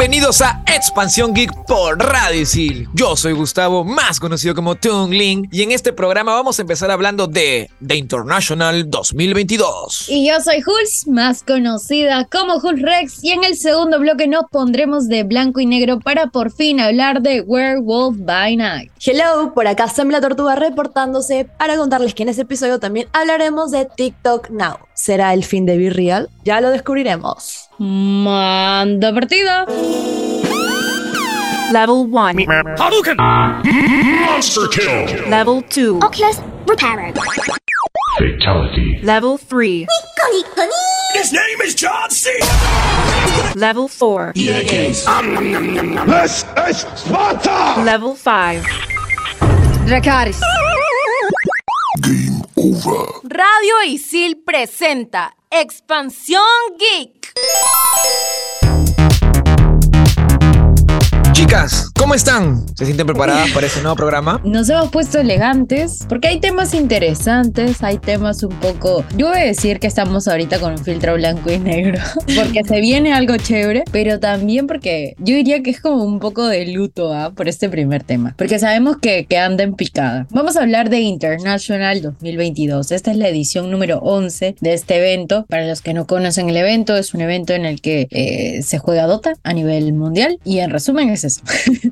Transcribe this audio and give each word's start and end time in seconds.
Bienvenidos 0.00 0.40
a 0.40 0.62
Expansión 0.66 1.34
Geek 1.34 1.66
por 1.66 1.98
Radio 1.98 2.40
Isil. 2.40 2.88
Yo 2.94 3.16
soy 3.16 3.34
Gustavo, 3.34 3.84
más 3.84 4.18
conocido 4.18 4.54
como 4.54 4.74
Tungling, 4.74 5.46
y 5.52 5.60
en 5.60 5.72
este 5.72 5.92
programa 5.92 6.32
vamos 6.32 6.58
a 6.58 6.62
empezar 6.62 6.90
hablando 6.90 7.26
de 7.26 7.68
The 7.86 7.96
International 7.96 8.88
2022. 8.88 10.06
Y 10.08 10.26
yo 10.26 10.40
soy 10.40 10.64
Hulz, 10.66 11.06
más 11.06 11.42
conocida 11.42 12.26
como 12.32 12.54
Hulz 12.54 12.80
Rex, 12.80 13.22
y 13.22 13.32
en 13.32 13.44
el 13.44 13.58
segundo 13.58 14.00
bloque 14.00 14.26
nos 14.26 14.44
pondremos 14.50 15.06
de 15.06 15.22
blanco 15.22 15.60
y 15.60 15.66
negro 15.66 16.00
para 16.00 16.28
por 16.28 16.50
fin 16.50 16.80
hablar 16.80 17.20
de 17.20 17.42
Werewolf 17.42 18.16
by 18.20 18.56
Night. 18.56 18.90
Hello, 19.04 19.52
por 19.52 19.66
acá 19.66 19.86
Sembla 19.88 20.22
Tortuga 20.22 20.56
reportándose 20.56 21.44
para 21.58 21.76
contarles 21.76 22.14
que 22.14 22.22
en 22.22 22.30
este 22.30 22.42
episodio 22.42 22.80
también 22.80 23.06
hablaremos 23.12 23.70
de 23.70 23.84
TikTok 23.84 24.48
Now. 24.48 24.78
¿Será 25.02 25.32
el 25.32 25.44
fin 25.44 25.64
de 25.64 25.78
Be 25.78 25.88
Real? 25.88 26.28
Ya 26.44 26.60
lo 26.60 26.68
descubriremos. 26.68 27.70
Manda 27.78 29.14
partida. 29.14 29.64
Level 31.72 32.06
1. 32.10 32.44
Hadouken! 32.76 33.16
Monster 33.16 34.64
kill! 34.70 35.30
Level 35.30 35.64
2. 35.70 36.04
Oculus 36.04 36.42
Repairer. 36.66 37.14
Fatality. 38.18 39.00
Level 39.02 39.38
3. 39.38 39.86
His 41.14 41.32
name 41.32 41.62
is 41.64 41.74
John 41.74 42.10
C. 42.10 42.28
Level 43.54 43.88
4. 43.88 44.32
This 44.34 45.06
is 46.68 46.86
Sparta! 46.94 47.82
Level 47.82 48.14
5. 48.14 48.66
Dracaris. 49.86 50.38
Game 52.00 52.42
over. 52.56 53.08
Radio 53.24 53.82
Isil 53.86 54.42
presenta 54.44 55.36
Expansión 55.50 56.42
Geek. 56.78 57.32
Chicas, 61.50 61.90
¿cómo 61.98 62.14
están? 62.14 62.64
¿Se 62.76 62.84
sienten 62.84 63.08
preparadas 63.08 63.50
para 63.50 63.66
este 63.66 63.80
nuevo 63.82 63.96
programa? 63.96 64.40
Nos 64.44 64.68
hemos 64.68 64.88
puesto 64.90 65.18
elegantes 65.18 65.98
porque 66.08 66.28
hay 66.28 66.38
temas 66.38 66.74
interesantes, 66.74 67.82
hay 67.82 67.98
temas 67.98 68.44
un 68.44 68.54
poco... 68.60 69.04
Yo 69.16 69.30
voy 69.30 69.38
a 69.38 69.44
decir 69.46 69.80
que 69.80 69.88
estamos 69.88 70.28
ahorita 70.28 70.60
con 70.60 70.74
un 70.74 70.78
filtro 70.78 71.14
blanco 71.14 71.50
y 71.50 71.58
negro 71.58 71.98
porque 72.36 72.62
se 72.62 72.78
viene 72.78 73.12
algo 73.12 73.36
chévere, 73.36 73.82
pero 73.90 74.20
también 74.20 74.68
porque 74.68 75.16
yo 75.18 75.34
diría 75.34 75.60
que 75.64 75.70
es 75.70 75.80
como 75.80 76.04
un 76.04 76.20
poco 76.20 76.46
de 76.46 76.66
luto 76.66 77.12
¿ah? 77.12 77.32
por 77.34 77.48
este 77.48 77.68
primer 77.68 78.04
tema, 78.04 78.32
porque 78.38 78.60
sabemos 78.60 78.98
que, 78.98 79.26
que 79.26 79.36
anda 79.36 79.64
en 79.64 79.74
picada. 79.74 80.28
Vamos 80.30 80.56
a 80.56 80.62
hablar 80.62 80.88
de 80.88 81.00
International 81.00 82.00
2022. 82.00 82.92
Esta 82.92 83.10
es 83.10 83.16
la 83.16 83.26
edición 83.26 83.72
número 83.72 83.98
11 83.98 84.54
de 84.60 84.72
este 84.72 84.98
evento. 84.98 85.46
Para 85.48 85.66
los 85.66 85.82
que 85.82 85.94
no 85.94 86.06
conocen 86.06 86.48
el 86.48 86.56
evento, 86.56 86.96
es 86.96 87.12
un 87.12 87.22
evento 87.22 87.54
en 87.54 87.64
el 87.64 87.80
que 87.80 88.06
eh, 88.12 88.62
se 88.62 88.78
juega 88.78 89.08
Dota 89.08 89.32
a 89.42 89.52
nivel 89.52 89.92
mundial 89.94 90.38
y 90.44 90.60
en 90.60 90.70
resumen 90.70 91.10
es 91.10 91.24
eso. 91.24 91.39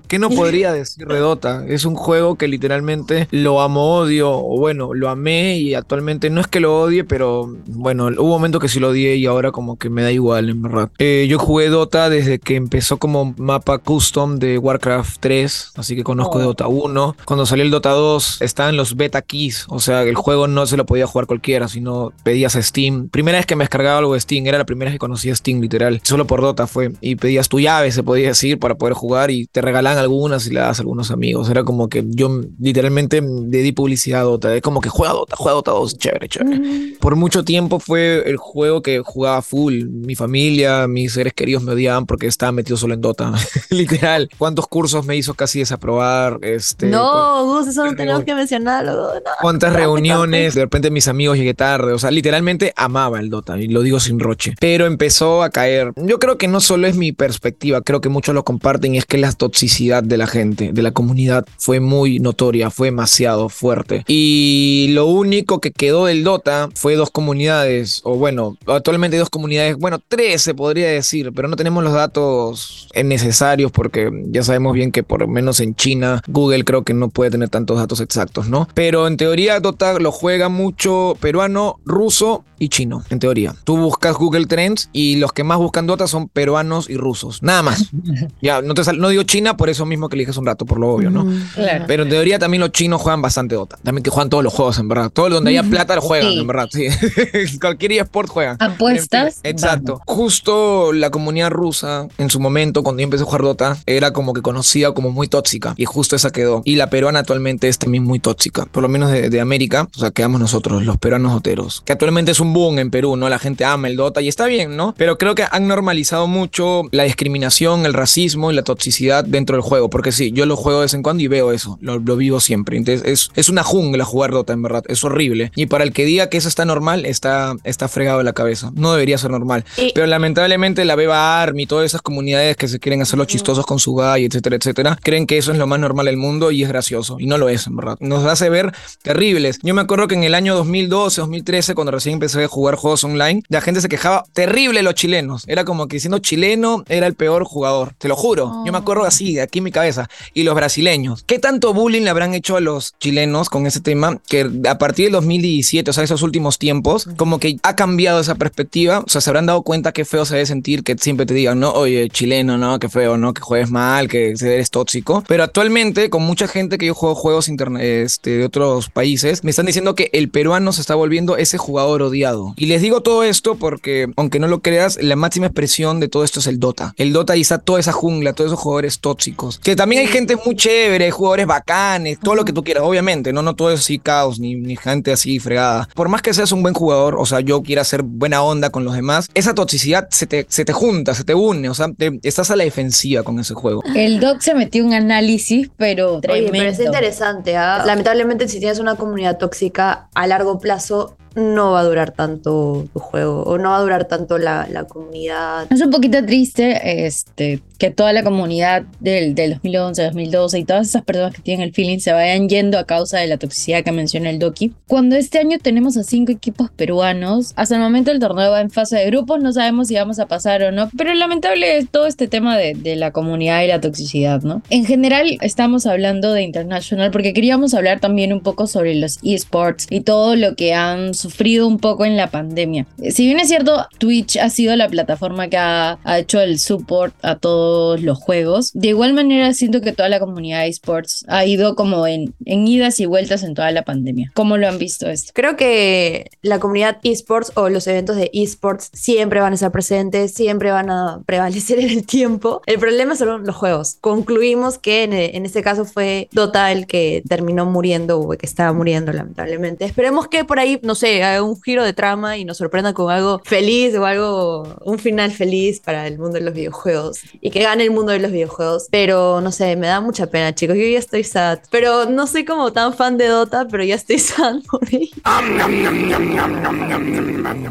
¿Qué 0.08 0.18
no 0.18 0.30
podría 0.30 0.72
decir 0.72 1.06
de 1.06 1.18
Dota? 1.18 1.64
Es 1.66 1.84
un 1.84 1.94
juego 1.94 2.36
que 2.36 2.48
literalmente 2.48 3.28
lo 3.30 3.60
amo, 3.60 3.96
odio, 3.96 4.30
o 4.30 4.58
bueno, 4.58 4.94
lo 4.94 5.08
amé 5.08 5.58
y 5.58 5.74
actualmente 5.74 6.30
no 6.30 6.40
es 6.40 6.46
que 6.46 6.60
lo 6.60 6.80
odie, 6.80 7.04
pero 7.04 7.54
bueno, 7.66 8.06
hubo 8.06 8.28
momentos 8.28 8.60
que 8.60 8.68
sí 8.68 8.80
lo 8.80 8.90
odié 8.90 9.16
y 9.16 9.26
ahora 9.26 9.50
como 9.52 9.76
que 9.76 9.90
me 9.90 10.02
da 10.02 10.12
igual, 10.12 10.48
en 10.48 10.62
verdad. 10.62 10.90
Eh, 10.98 11.26
yo 11.28 11.38
jugué 11.38 11.68
Dota 11.68 12.08
desde 12.08 12.38
que 12.38 12.56
empezó 12.56 12.98
como 12.98 13.34
mapa 13.36 13.78
custom 13.78 14.38
de 14.38 14.58
Warcraft 14.58 15.18
3, 15.20 15.72
así 15.76 15.96
que 15.96 16.04
conozco 16.04 16.38
Oh. 16.38 16.42
Dota 16.42 16.68
1. 16.68 17.16
Cuando 17.24 17.46
salió 17.46 17.64
el 17.64 17.70
Dota 17.70 17.90
2 17.90 18.42
estaban 18.42 18.76
los 18.76 18.96
beta 18.96 19.22
keys, 19.22 19.66
o 19.68 19.80
sea, 19.80 20.02
el 20.02 20.14
juego 20.14 20.46
no 20.46 20.66
se 20.66 20.76
lo 20.76 20.86
podía 20.86 21.06
jugar 21.06 21.26
cualquiera, 21.26 21.68
sino 21.68 22.12
pedías 22.22 22.56
a 22.56 22.62
Steam. 22.62 23.08
Primera 23.08 23.38
vez 23.38 23.46
que 23.46 23.56
me 23.56 23.64
descargaba 23.64 23.98
algo 23.98 24.14
de 24.14 24.20
Steam, 24.20 24.46
era 24.46 24.58
la 24.58 24.66
primera 24.66 24.90
vez 24.90 24.94
que 24.94 24.98
conocía 24.98 25.34
Steam, 25.34 25.60
literal. 25.60 26.00
Solo 26.02 26.26
por 26.26 26.40
Dota 26.40 26.66
fue. 26.66 26.92
Y 27.00 27.16
pedías 27.16 27.48
tu 27.48 27.60
llave, 27.60 27.90
se 27.92 28.02
podía 28.02 28.28
decir, 28.28 28.58
para 28.58 28.76
poder 28.76 28.94
jugar 28.94 29.30
y 29.30 29.37
te 29.46 29.60
regalaban 29.60 29.98
algunas 29.98 30.46
y 30.46 30.50
le 30.50 30.60
das 30.60 30.78
a 30.78 30.82
algunos 30.82 31.10
amigos. 31.10 31.48
Era 31.50 31.64
como 31.64 31.88
que 31.88 32.04
yo 32.06 32.40
literalmente 32.58 33.20
le 33.20 33.58
di 33.58 33.72
publicidad 33.72 34.20
a 34.20 34.24
Dota. 34.24 34.54
Es 34.54 34.62
como 34.62 34.80
que 34.80 34.88
juega 34.88 35.12
Dota, 35.12 35.36
juega 35.36 35.54
Dota 35.54 35.70
2, 35.72 35.98
chévere, 35.98 36.28
chévere. 36.28 36.96
Por 37.00 37.16
mucho 37.16 37.44
tiempo 37.44 37.78
fue 37.80 38.28
el 38.28 38.36
juego 38.36 38.82
que 38.82 39.00
jugaba 39.04 39.42
full. 39.42 39.84
Mi 39.84 40.14
familia, 40.14 40.86
mis 40.88 41.12
seres 41.12 41.32
queridos 41.32 41.62
me 41.62 41.72
odiaban 41.72 42.06
porque 42.06 42.26
estaba 42.26 42.52
metido 42.52 42.76
solo 42.76 42.94
en 42.94 43.00
Dota. 43.00 43.32
Literal. 43.70 44.28
¿Cuántos 44.38 44.66
cursos 44.66 45.06
me 45.06 45.16
hizo 45.16 45.34
casi 45.34 45.60
desaprobar? 45.60 46.38
Este, 46.42 46.86
No, 46.86 47.44
Gus, 47.44 47.68
eso 47.68 47.84
no 47.84 47.94
tenemos 47.94 48.24
que 48.24 48.34
mencionarlo. 48.34 49.14
No. 49.14 49.30
cuántas 49.40 49.72
reuniones, 49.72 50.54
de 50.54 50.62
repente 50.62 50.90
mis 50.90 51.08
amigos 51.08 51.36
llegué 51.36 51.54
tarde, 51.54 51.92
o 51.92 51.98
sea, 51.98 52.10
literalmente 52.10 52.72
amaba 52.76 53.20
el 53.20 53.30
Dota 53.30 53.58
y 53.58 53.68
lo 53.68 53.82
digo 53.82 54.00
sin 54.00 54.18
roche, 54.18 54.54
pero 54.60 54.86
empezó 54.86 55.42
a 55.42 55.50
caer. 55.50 55.92
Yo 55.96 56.18
creo 56.18 56.38
que 56.38 56.48
no 56.48 56.60
solo 56.60 56.86
es 56.86 56.96
mi 56.96 57.12
perspectiva, 57.12 57.82
creo 57.82 58.00
que 58.00 58.08
muchos 58.08 58.34
lo 58.34 58.44
comparten 58.44 58.94
y 58.94 58.98
es 58.98 59.04
que 59.04 59.18
la 59.18 59.27
toxicidad 59.36 60.02
de 60.02 60.16
la 60.16 60.26
gente, 60.26 60.72
de 60.72 60.82
la 60.82 60.92
comunidad 60.92 61.46
fue 61.58 61.80
muy 61.80 62.18
notoria, 62.18 62.70
fue 62.70 62.88
demasiado 62.88 63.48
fuerte. 63.48 64.04
Y 64.06 64.88
lo 64.90 65.06
único 65.06 65.60
que 65.60 65.70
quedó 65.72 66.06
del 66.06 66.24
Dota 66.24 66.68
fue 66.74 66.96
dos 66.96 67.10
comunidades, 67.10 68.00
o 68.04 68.16
bueno, 68.16 68.56
actualmente 68.66 69.16
hay 69.16 69.20
dos 69.20 69.30
comunidades, 69.30 69.76
bueno, 69.76 69.98
tres 70.06 70.42
se 70.42 70.54
podría 70.54 70.88
decir, 70.88 71.32
pero 71.34 71.48
no 71.48 71.56
tenemos 71.56 71.82
los 71.84 71.92
datos 71.92 72.88
necesarios 73.04 73.70
porque 73.72 74.10
ya 74.30 74.42
sabemos 74.42 74.74
bien 74.74 74.92
que 74.92 75.02
por 75.02 75.20
lo 75.20 75.28
menos 75.28 75.60
en 75.60 75.74
China 75.74 76.22
Google 76.26 76.64
creo 76.64 76.82
que 76.84 76.94
no 76.94 77.08
puede 77.08 77.30
tener 77.30 77.48
tantos 77.48 77.78
datos 77.78 78.00
exactos, 78.00 78.48
¿no? 78.48 78.68
Pero 78.74 79.06
en 79.06 79.16
teoría 79.16 79.60
Dota 79.60 79.98
lo 79.98 80.12
juega 80.12 80.48
mucho 80.48 81.16
peruano, 81.20 81.78
ruso 81.84 82.44
y 82.60 82.68
chino, 82.70 83.04
en 83.10 83.18
teoría. 83.20 83.54
Tú 83.64 83.76
buscas 83.76 84.16
Google 84.16 84.46
Trends 84.46 84.90
y 84.92 85.16
los 85.16 85.32
que 85.32 85.44
más 85.44 85.58
buscan 85.58 85.86
Dota 85.86 86.06
son 86.08 86.28
peruanos 86.28 86.90
y 86.90 86.96
rusos, 86.96 87.42
nada 87.42 87.62
más. 87.62 87.90
ya, 88.42 88.62
no, 88.62 88.74
te 88.74 88.82
sal- 88.84 88.98
no 88.98 89.08
digo 89.08 89.17
China 89.22 89.56
por 89.56 89.68
eso 89.68 89.84
mismo 89.86 90.08
que 90.08 90.16
eliges 90.16 90.36
un 90.36 90.46
rato, 90.46 90.64
por 90.66 90.78
lo 90.78 90.88
obvio, 90.88 91.10
¿no? 91.10 91.26
Claro. 91.54 91.84
Pero 91.86 92.02
en 92.04 92.08
teoría 92.08 92.38
también 92.38 92.60
los 92.60 92.72
chinos 92.72 93.00
juegan 93.00 93.22
bastante 93.22 93.54
Dota. 93.54 93.78
También 93.82 94.02
que 94.02 94.10
juegan 94.10 94.28
todos 94.30 94.44
los 94.44 94.52
juegos, 94.52 94.78
en 94.78 94.88
verdad. 94.88 95.10
Todos 95.10 95.30
donde 95.30 95.50
haya 95.50 95.62
plata 95.62 95.94
lo 95.96 96.00
juegan, 96.02 96.32
Sí. 96.32 96.38
en 96.40 96.46
verdad. 96.46 96.68
Sí. 96.70 96.86
Cualquier 97.60 97.92
eSport 97.92 98.28
juegan. 98.28 98.56
Apuestas, 98.60 99.36
En 99.42 99.42
fin, 99.42 99.50
Exacto. 99.50 100.00
Justo 100.06 100.92
la 100.92 101.10
comunidad 101.10 101.50
rusa, 101.50 102.06
en 102.18 102.30
su 102.30 102.38
momento, 102.40 102.82
cuando 102.82 103.00
yo 103.00 103.04
empecé 103.04 103.22
a 103.22 103.26
jugar 103.26 103.42
Dota, 103.42 103.78
era 103.86 104.12
como 104.12 104.32
que 104.34 104.42
conocida 104.42 104.92
como 104.92 105.10
muy 105.10 105.26
tóxica. 105.28 105.74
Y 105.76 105.84
justo 105.84 106.16
esa 106.16 106.30
quedó. 106.30 106.62
Y 106.64 106.76
la 106.76 106.90
peruana 106.90 107.20
actualmente 107.20 107.68
es 107.68 107.78
también 107.78 108.04
muy 108.04 108.18
tóxica. 108.20 108.66
Por 108.66 108.82
lo 108.82 108.88
menos 108.88 109.10
de, 109.10 109.30
de 109.30 109.40
América, 109.40 109.88
o 109.96 109.98
sea, 109.98 110.10
quedamos 110.10 110.40
nosotros, 110.40 110.84
los 110.84 110.98
peruanos 110.98 111.32
doteros. 111.32 111.82
Que 111.84 111.92
actualmente 111.92 112.30
es 112.32 112.40
un 112.40 112.52
boom 112.52 112.78
en 112.78 112.90
Perú, 112.90 113.16
¿no? 113.16 113.28
La 113.28 113.38
gente 113.38 113.64
ama 113.64 113.88
el 113.88 113.96
Dota 113.96 114.20
y 114.20 114.28
está 114.28 114.46
bien, 114.46 114.76
¿no? 114.76 114.94
Pero 114.98 115.16
creo 115.18 115.34
que 115.34 115.44
han 115.50 115.66
normalizado 115.66 116.26
mucho 116.26 116.82
la 116.92 117.04
discriminación, 117.04 117.86
el 117.86 117.94
racismo 117.94 118.50
y 118.50 118.54
la 118.54 118.62
toxicidad 118.62 119.07
dentro 119.24 119.56
del 119.56 119.62
juego. 119.62 119.90
Porque 119.90 120.12
sí, 120.12 120.32
yo 120.32 120.46
lo 120.46 120.56
juego 120.56 120.80
de 120.80 120.84
vez 120.86 120.94
en 120.94 121.02
cuando 121.02 121.22
y 121.22 121.28
veo 121.28 121.52
eso. 121.52 121.78
Lo, 121.80 121.98
lo 121.98 122.16
vivo 122.16 122.40
siempre. 122.40 122.76
Entonces 122.76 123.06
es, 123.06 123.30
es 123.34 123.48
una 123.48 123.62
jungla 123.62 124.04
jugar 124.04 124.30
Dota, 124.30 124.52
en 124.52 124.62
verdad. 124.62 124.84
Es 124.88 125.02
horrible. 125.04 125.50
Y 125.56 125.66
para 125.66 125.84
el 125.84 125.92
que 125.92 126.04
diga 126.04 126.28
que 126.28 126.36
eso 126.38 126.48
está 126.48 126.64
normal, 126.64 127.06
está, 127.06 127.54
está 127.64 127.88
fregado 127.88 128.18
de 128.18 128.24
la 128.24 128.32
cabeza. 128.32 128.70
No 128.74 128.92
debería 128.92 129.18
ser 129.18 129.30
normal. 129.30 129.64
Y- 129.76 129.92
Pero 129.94 130.06
lamentablemente 130.06 130.84
la 130.84 130.94
Beba 130.96 131.42
Army, 131.42 131.66
todas 131.66 131.86
esas 131.86 132.02
comunidades 132.02 132.56
que 132.56 132.68
se 132.68 132.78
quieren 132.78 133.02
hacer 133.02 133.18
los 133.18 133.26
chistosos 133.26 133.64
con 133.66 133.78
su 133.78 133.92
guy, 133.92 134.24
etcétera, 134.24 134.56
etcétera, 134.56 134.98
creen 135.02 135.26
que 135.26 135.38
eso 135.38 135.52
es 135.52 135.58
lo 135.58 135.66
más 135.66 135.80
normal 135.80 136.06
del 136.06 136.16
mundo 136.16 136.50
y 136.50 136.62
es 136.62 136.68
gracioso. 136.68 137.16
Y 137.18 137.26
no 137.26 137.38
lo 137.38 137.48
es, 137.48 137.66
en 137.66 137.76
verdad. 137.76 137.96
Nos 138.00 138.24
hace 138.24 138.48
ver 138.50 138.72
terribles. 139.02 139.58
Yo 139.62 139.74
me 139.74 139.80
acuerdo 139.80 140.08
que 140.08 140.14
en 140.14 140.24
el 140.24 140.34
año 140.34 140.54
2012, 140.54 141.20
2013, 141.20 141.74
cuando 141.74 141.92
recién 141.92 142.14
empecé 142.14 142.42
a 142.44 142.48
jugar 142.48 142.74
juegos 142.76 143.04
online, 143.04 143.42
la 143.48 143.60
gente 143.60 143.80
se 143.80 143.88
quejaba 143.88 144.24
terrible 144.32 144.82
los 144.82 144.94
chilenos. 144.94 145.44
Era 145.46 145.64
como 145.64 145.88
que 145.88 146.00
siendo 146.00 146.18
chileno 146.18 146.84
era 146.88 147.06
el 147.06 147.14
peor 147.14 147.44
jugador. 147.44 147.94
Te 147.98 148.08
lo 148.08 148.16
juro. 148.16 148.62
Yo 148.66 148.72
me 148.72 148.78
acuerdo 148.78 148.97
así, 149.04 149.38
aquí 149.38 149.58
en 149.58 149.64
mi 149.64 149.72
cabeza. 149.72 150.08
Y 150.34 150.42
los 150.42 150.54
brasileños. 150.54 151.24
¿Qué 151.26 151.38
tanto 151.38 151.74
bullying 151.74 152.02
le 152.02 152.10
habrán 152.10 152.34
hecho 152.34 152.56
a 152.56 152.60
los 152.60 152.94
chilenos 152.98 153.48
con 153.50 153.66
ese 153.66 153.80
tema? 153.80 154.20
Que 154.28 154.50
a 154.68 154.78
partir 154.78 155.06
del 155.06 155.12
2017, 155.12 155.90
o 155.90 155.92
sea, 155.92 156.04
esos 156.04 156.22
últimos 156.22 156.58
tiempos, 156.58 157.08
como 157.16 157.38
que 157.38 157.56
ha 157.62 157.76
cambiado 157.76 158.20
esa 158.20 158.34
perspectiva. 158.36 159.00
O 159.00 159.08
sea, 159.08 159.20
se 159.20 159.30
habrán 159.30 159.46
dado 159.46 159.62
cuenta 159.62 159.92
qué 159.92 160.04
feo 160.04 160.24
se 160.24 160.34
debe 160.34 160.46
sentir 160.46 160.82
que 160.82 160.96
siempre 160.98 161.26
te 161.26 161.34
digan, 161.34 161.60
no, 161.60 161.72
oye, 161.72 162.08
chileno, 162.08 162.58
no, 162.58 162.78
qué 162.78 162.88
feo, 162.88 163.16
no, 163.16 163.34
que 163.34 163.42
juegues 163.42 163.70
mal, 163.70 164.08
que 164.08 164.34
eres 164.40 164.70
tóxico. 164.70 165.24
Pero 165.26 165.42
actualmente, 165.42 166.10
con 166.10 166.22
mucha 166.22 166.48
gente 166.48 166.78
que 166.78 166.86
yo 166.86 166.94
juego 166.94 167.14
juegos 167.14 167.48
este, 167.80 168.30
de 168.30 168.44
otros 168.44 168.90
países, 168.90 169.44
me 169.44 169.50
están 169.50 169.66
diciendo 169.66 169.94
que 169.94 170.10
el 170.12 170.28
peruano 170.30 170.72
se 170.72 170.80
está 170.80 170.94
volviendo 170.94 171.36
ese 171.36 171.58
jugador 171.58 172.02
odiado. 172.02 172.54
Y 172.56 172.66
les 172.66 172.82
digo 172.82 173.00
todo 173.02 173.24
esto 173.24 173.56
porque, 173.56 174.08
aunque 174.16 174.38
no 174.38 174.48
lo 174.48 174.60
creas, 174.60 174.98
la 175.02 175.16
máxima 175.16 175.46
expresión 175.46 176.00
de 176.00 176.08
todo 176.08 176.24
esto 176.24 176.40
es 176.40 176.46
el 176.46 176.58
Dota. 176.60 176.94
El 176.96 177.12
Dota 177.12 177.36
y 177.36 177.40
está 177.40 177.58
toda 177.58 177.80
esa 177.80 177.92
jungla, 177.92 178.32
todos 178.32 178.50
esos 178.50 178.60
jugadores 178.60 178.77
jugadores 178.78 179.00
tóxicos. 179.00 179.58
Que 179.58 179.74
también 179.74 180.02
hay 180.02 180.06
gente 180.08 180.36
muy 180.44 180.54
chévere, 180.54 181.06
hay 181.06 181.10
jugadores 181.10 181.46
bacanes, 181.46 182.18
todo 182.20 182.34
lo 182.36 182.44
que 182.44 182.52
tú 182.52 182.62
quieras, 182.62 182.84
obviamente, 182.84 183.32
no, 183.32 183.42
no 183.42 183.54
todo 183.54 183.72
es 183.72 183.80
así 183.80 183.98
caos, 183.98 184.38
ni, 184.38 184.54
ni 184.54 184.76
gente 184.76 185.12
así 185.12 185.38
fregada. 185.40 185.88
Por 185.94 186.08
más 186.08 186.22
que 186.22 186.32
seas 186.32 186.52
un 186.52 186.62
buen 186.62 186.74
jugador, 186.74 187.16
o 187.18 187.26
sea, 187.26 187.40
yo 187.40 187.62
quiera 187.62 187.82
hacer 187.82 188.02
buena 188.02 188.42
onda 188.42 188.70
con 188.70 188.84
los 188.84 188.94
demás, 188.94 189.28
esa 189.34 189.54
toxicidad 189.54 190.08
se 190.10 190.26
te, 190.26 190.46
se 190.48 190.64
te 190.64 190.72
junta, 190.72 191.14
se 191.14 191.24
te 191.24 191.34
une, 191.34 191.68
o 191.68 191.74
sea, 191.74 191.88
te- 191.96 192.20
estás 192.22 192.50
a 192.50 192.56
la 192.56 192.64
defensiva 192.64 193.22
con 193.22 193.38
ese 193.40 193.54
juego. 193.54 193.82
El 193.94 194.20
doc 194.20 194.40
se 194.40 194.54
metió 194.54 194.84
un 194.84 194.94
análisis, 194.94 195.70
pero 195.76 196.12
Oye, 196.14 196.20
tremendo. 196.22 196.52
pero 196.52 196.70
es 196.70 196.80
interesante. 196.80 197.56
¿ah? 197.56 197.82
Lamentablemente, 197.84 198.46
si 198.48 198.60
tienes 198.60 198.78
una 198.78 198.94
comunidad 198.96 199.38
tóxica 199.38 200.08
a 200.14 200.26
largo 200.26 200.58
plazo, 200.60 201.16
no 201.38 201.72
va 201.72 201.80
a 201.80 201.84
durar 201.84 202.10
tanto 202.12 202.86
tu 202.92 202.98
juego 202.98 203.42
o 203.44 203.58
no 203.58 203.70
va 203.70 203.78
a 203.78 203.80
durar 203.80 204.04
tanto 204.06 204.38
la, 204.38 204.66
la 204.70 204.84
comunidad. 204.84 205.66
Es 205.70 205.80
un 205.80 205.90
poquito 205.90 206.24
triste 206.24 207.06
este, 207.06 207.62
que 207.78 207.90
toda 207.90 208.12
la 208.12 208.22
comunidad 208.22 208.82
del, 209.00 209.34
del 209.34 209.52
2011, 209.54 210.02
2012 210.04 210.58
y 210.58 210.64
todas 210.64 210.88
esas 210.88 211.02
personas 211.02 211.34
que 211.34 211.42
tienen 211.42 211.66
el 211.66 211.72
feeling 211.72 211.98
se 211.98 212.12
vayan 212.12 212.48
yendo 212.48 212.78
a 212.78 212.84
causa 212.84 213.18
de 213.18 213.26
la 213.28 213.38
toxicidad 213.38 213.84
que 213.84 213.92
menciona 213.92 214.30
el 214.30 214.38
Doki. 214.38 214.72
Cuando 214.86 215.16
este 215.16 215.38
año 215.38 215.58
tenemos 215.62 215.96
a 215.96 216.02
cinco 216.02 216.32
equipos 216.32 216.70
peruanos, 216.70 217.52
hasta 217.56 217.76
el 217.76 217.80
momento 217.80 218.10
el 218.10 218.18
torneo 218.18 218.50
va 218.50 218.60
en 218.60 218.70
fase 218.70 218.96
de 218.96 219.06
grupos, 219.06 219.40
no 219.40 219.52
sabemos 219.52 219.88
si 219.88 219.94
vamos 219.94 220.18
a 220.18 220.26
pasar 220.26 220.62
o 220.62 220.72
no, 220.72 220.90
pero 220.96 221.14
lamentable 221.14 221.78
es 221.78 221.88
todo 221.88 222.06
este 222.06 222.28
tema 222.28 222.56
de, 222.58 222.74
de 222.74 222.96
la 222.96 223.12
comunidad 223.12 223.62
y 223.62 223.68
la 223.68 223.80
toxicidad, 223.80 224.42
¿no? 224.42 224.62
En 224.70 224.84
general 224.84 225.38
estamos 225.40 225.86
hablando 225.86 226.32
de 226.32 226.42
International 226.42 227.10
porque 227.10 227.32
queríamos 227.32 227.74
hablar 227.74 228.00
también 228.00 228.32
un 228.32 228.40
poco 228.40 228.66
sobre 228.66 228.94
los 228.94 229.18
esports 229.22 229.86
y 229.90 230.00
todo 230.00 230.36
lo 230.36 230.54
que 230.56 230.74
han 230.74 231.14
sufrido 231.14 231.27
un 231.66 231.78
poco 231.78 232.04
en 232.04 232.16
la 232.16 232.30
pandemia. 232.30 232.86
Si 233.10 233.26
bien 233.26 233.40
es 233.40 233.48
cierto, 233.48 233.86
Twitch 233.98 234.36
ha 234.36 234.50
sido 234.50 234.74
la 234.76 234.88
plataforma 234.88 235.48
que 235.48 235.56
ha, 235.56 235.98
ha 236.04 236.18
hecho 236.18 236.40
el 236.40 236.58
support 236.58 237.14
a 237.22 237.36
todos 237.36 238.02
los 238.02 238.18
juegos, 238.18 238.72
de 238.74 238.88
igual 238.88 239.12
manera 239.14 239.52
siento 239.54 239.80
que 239.80 239.92
toda 239.92 240.08
la 240.08 240.20
comunidad 240.20 240.60
de 240.60 240.68
esports 240.68 241.24
ha 241.28 241.44
ido 241.44 241.74
como 241.74 242.06
en, 242.06 242.34
en 242.44 242.66
idas 242.66 243.00
y 243.00 243.06
vueltas 243.06 243.42
en 243.42 243.54
toda 243.54 243.70
la 243.70 243.82
pandemia. 243.82 244.30
¿Cómo 244.34 244.56
lo 244.56 244.68
han 244.68 244.78
visto 244.78 245.08
esto? 245.08 245.32
Creo 245.34 245.56
que 245.56 246.30
la 246.42 246.58
comunidad 246.58 246.98
esports 247.02 247.52
o 247.54 247.68
los 247.68 247.86
eventos 247.86 248.16
de 248.16 248.30
esports 248.32 248.90
siempre 248.92 249.40
van 249.40 249.52
a 249.52 249.54
estar 249.54 249.72
presentes, 249.72 250.32
siempre 250.32 250.70
van 250.70 250.90
a 250.90 251.22
prevalecer 251.26 251.78
en 251.80 251.90
el 251.90 252.06
tiempo. 252.06 252.62
El 252.66 252.78
problema 252.78 253.16
son 253.16 253.44
los 253.44 253.56
juegos. 253.56 253.96
Concluimos 254.00 254.78
que 254.78 255.04
en, 255.04 255.12
en 255.12 255.46
este 255.46 255.62
caso 255.62 255.84
fue 255.84 256.28
Dota 256.32 256.72
el 256.72 256.86
que 256.86 257.22
terminó 257.28 257.66
muriendo 257.66 258.20
o 258.20 258.28
que 258.30 258.46
estaba 258.46 258.72
muriendo, 258.72 259.12
lamentablemente. 259.12 259.84
Esperemos 259.84 260.28
que 260.28 260.44
por 260.44 260.58
ahí, 260.58 260.78
no 260.82 260.94
sé, 260.94 261.17
haga 261.24 261.42
un 261.42 261.60
giro 261.60 261.84
de 261.84 261.92
trama 261.92 262.36
y 262.36 262.44
nos 262.44 262.58
sorprenda 262.58 262.92
con 262.92 263.10
algo 263.10 263.40
feliz 263.44 263.94
o 263.96 264.04
algo, 264.04 264.76
un 264.84 264.98
final 264.98 265.30
feliz 265.30 265.80
para 265.80 266.06
el 266.06 266.18
mundo 266.18 266.38
de 266.38 266.44
los 266.44 266.54
videojuegos 266.54 267.20
y 267.40 267.50
que 267.50 267.62
gane 267.62 267.84
el 267.84 267.90
mundo 267.90 268.12
de 268.12 268.18
los 268.18 268.30
videojuegos. 268.30 268.88
Pero 268.90 269.40
no 269.40 269.52
sé, 269.52 269.76
me 269.76 269.86
da 269.86 270.00
mucha 270.00 270.26
pena, 270.26 270.54
chicos. 270.54 270.76
Yo 270.76 270.84
ya 270.84 270.98
estoy 270.98 271.24
sad. 271.24 271.60
Pero 271.70 272.06
no 272.06 272.26
soy 272.26 272.44
como 272.44 272.72
tan 272.72 272.94
fan 272.94 273.18
de 273.18 273.26
Dota, 273.26 273.66
pero 273.68 273.84
ya 273.84 273.94
estoy 273.94 274.18
sad 274.18 274.56
por 274.70 274.86
ahí. 274.86 275.10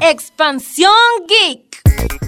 Expansión 0.01 0.91
Geek. 1.27 2.26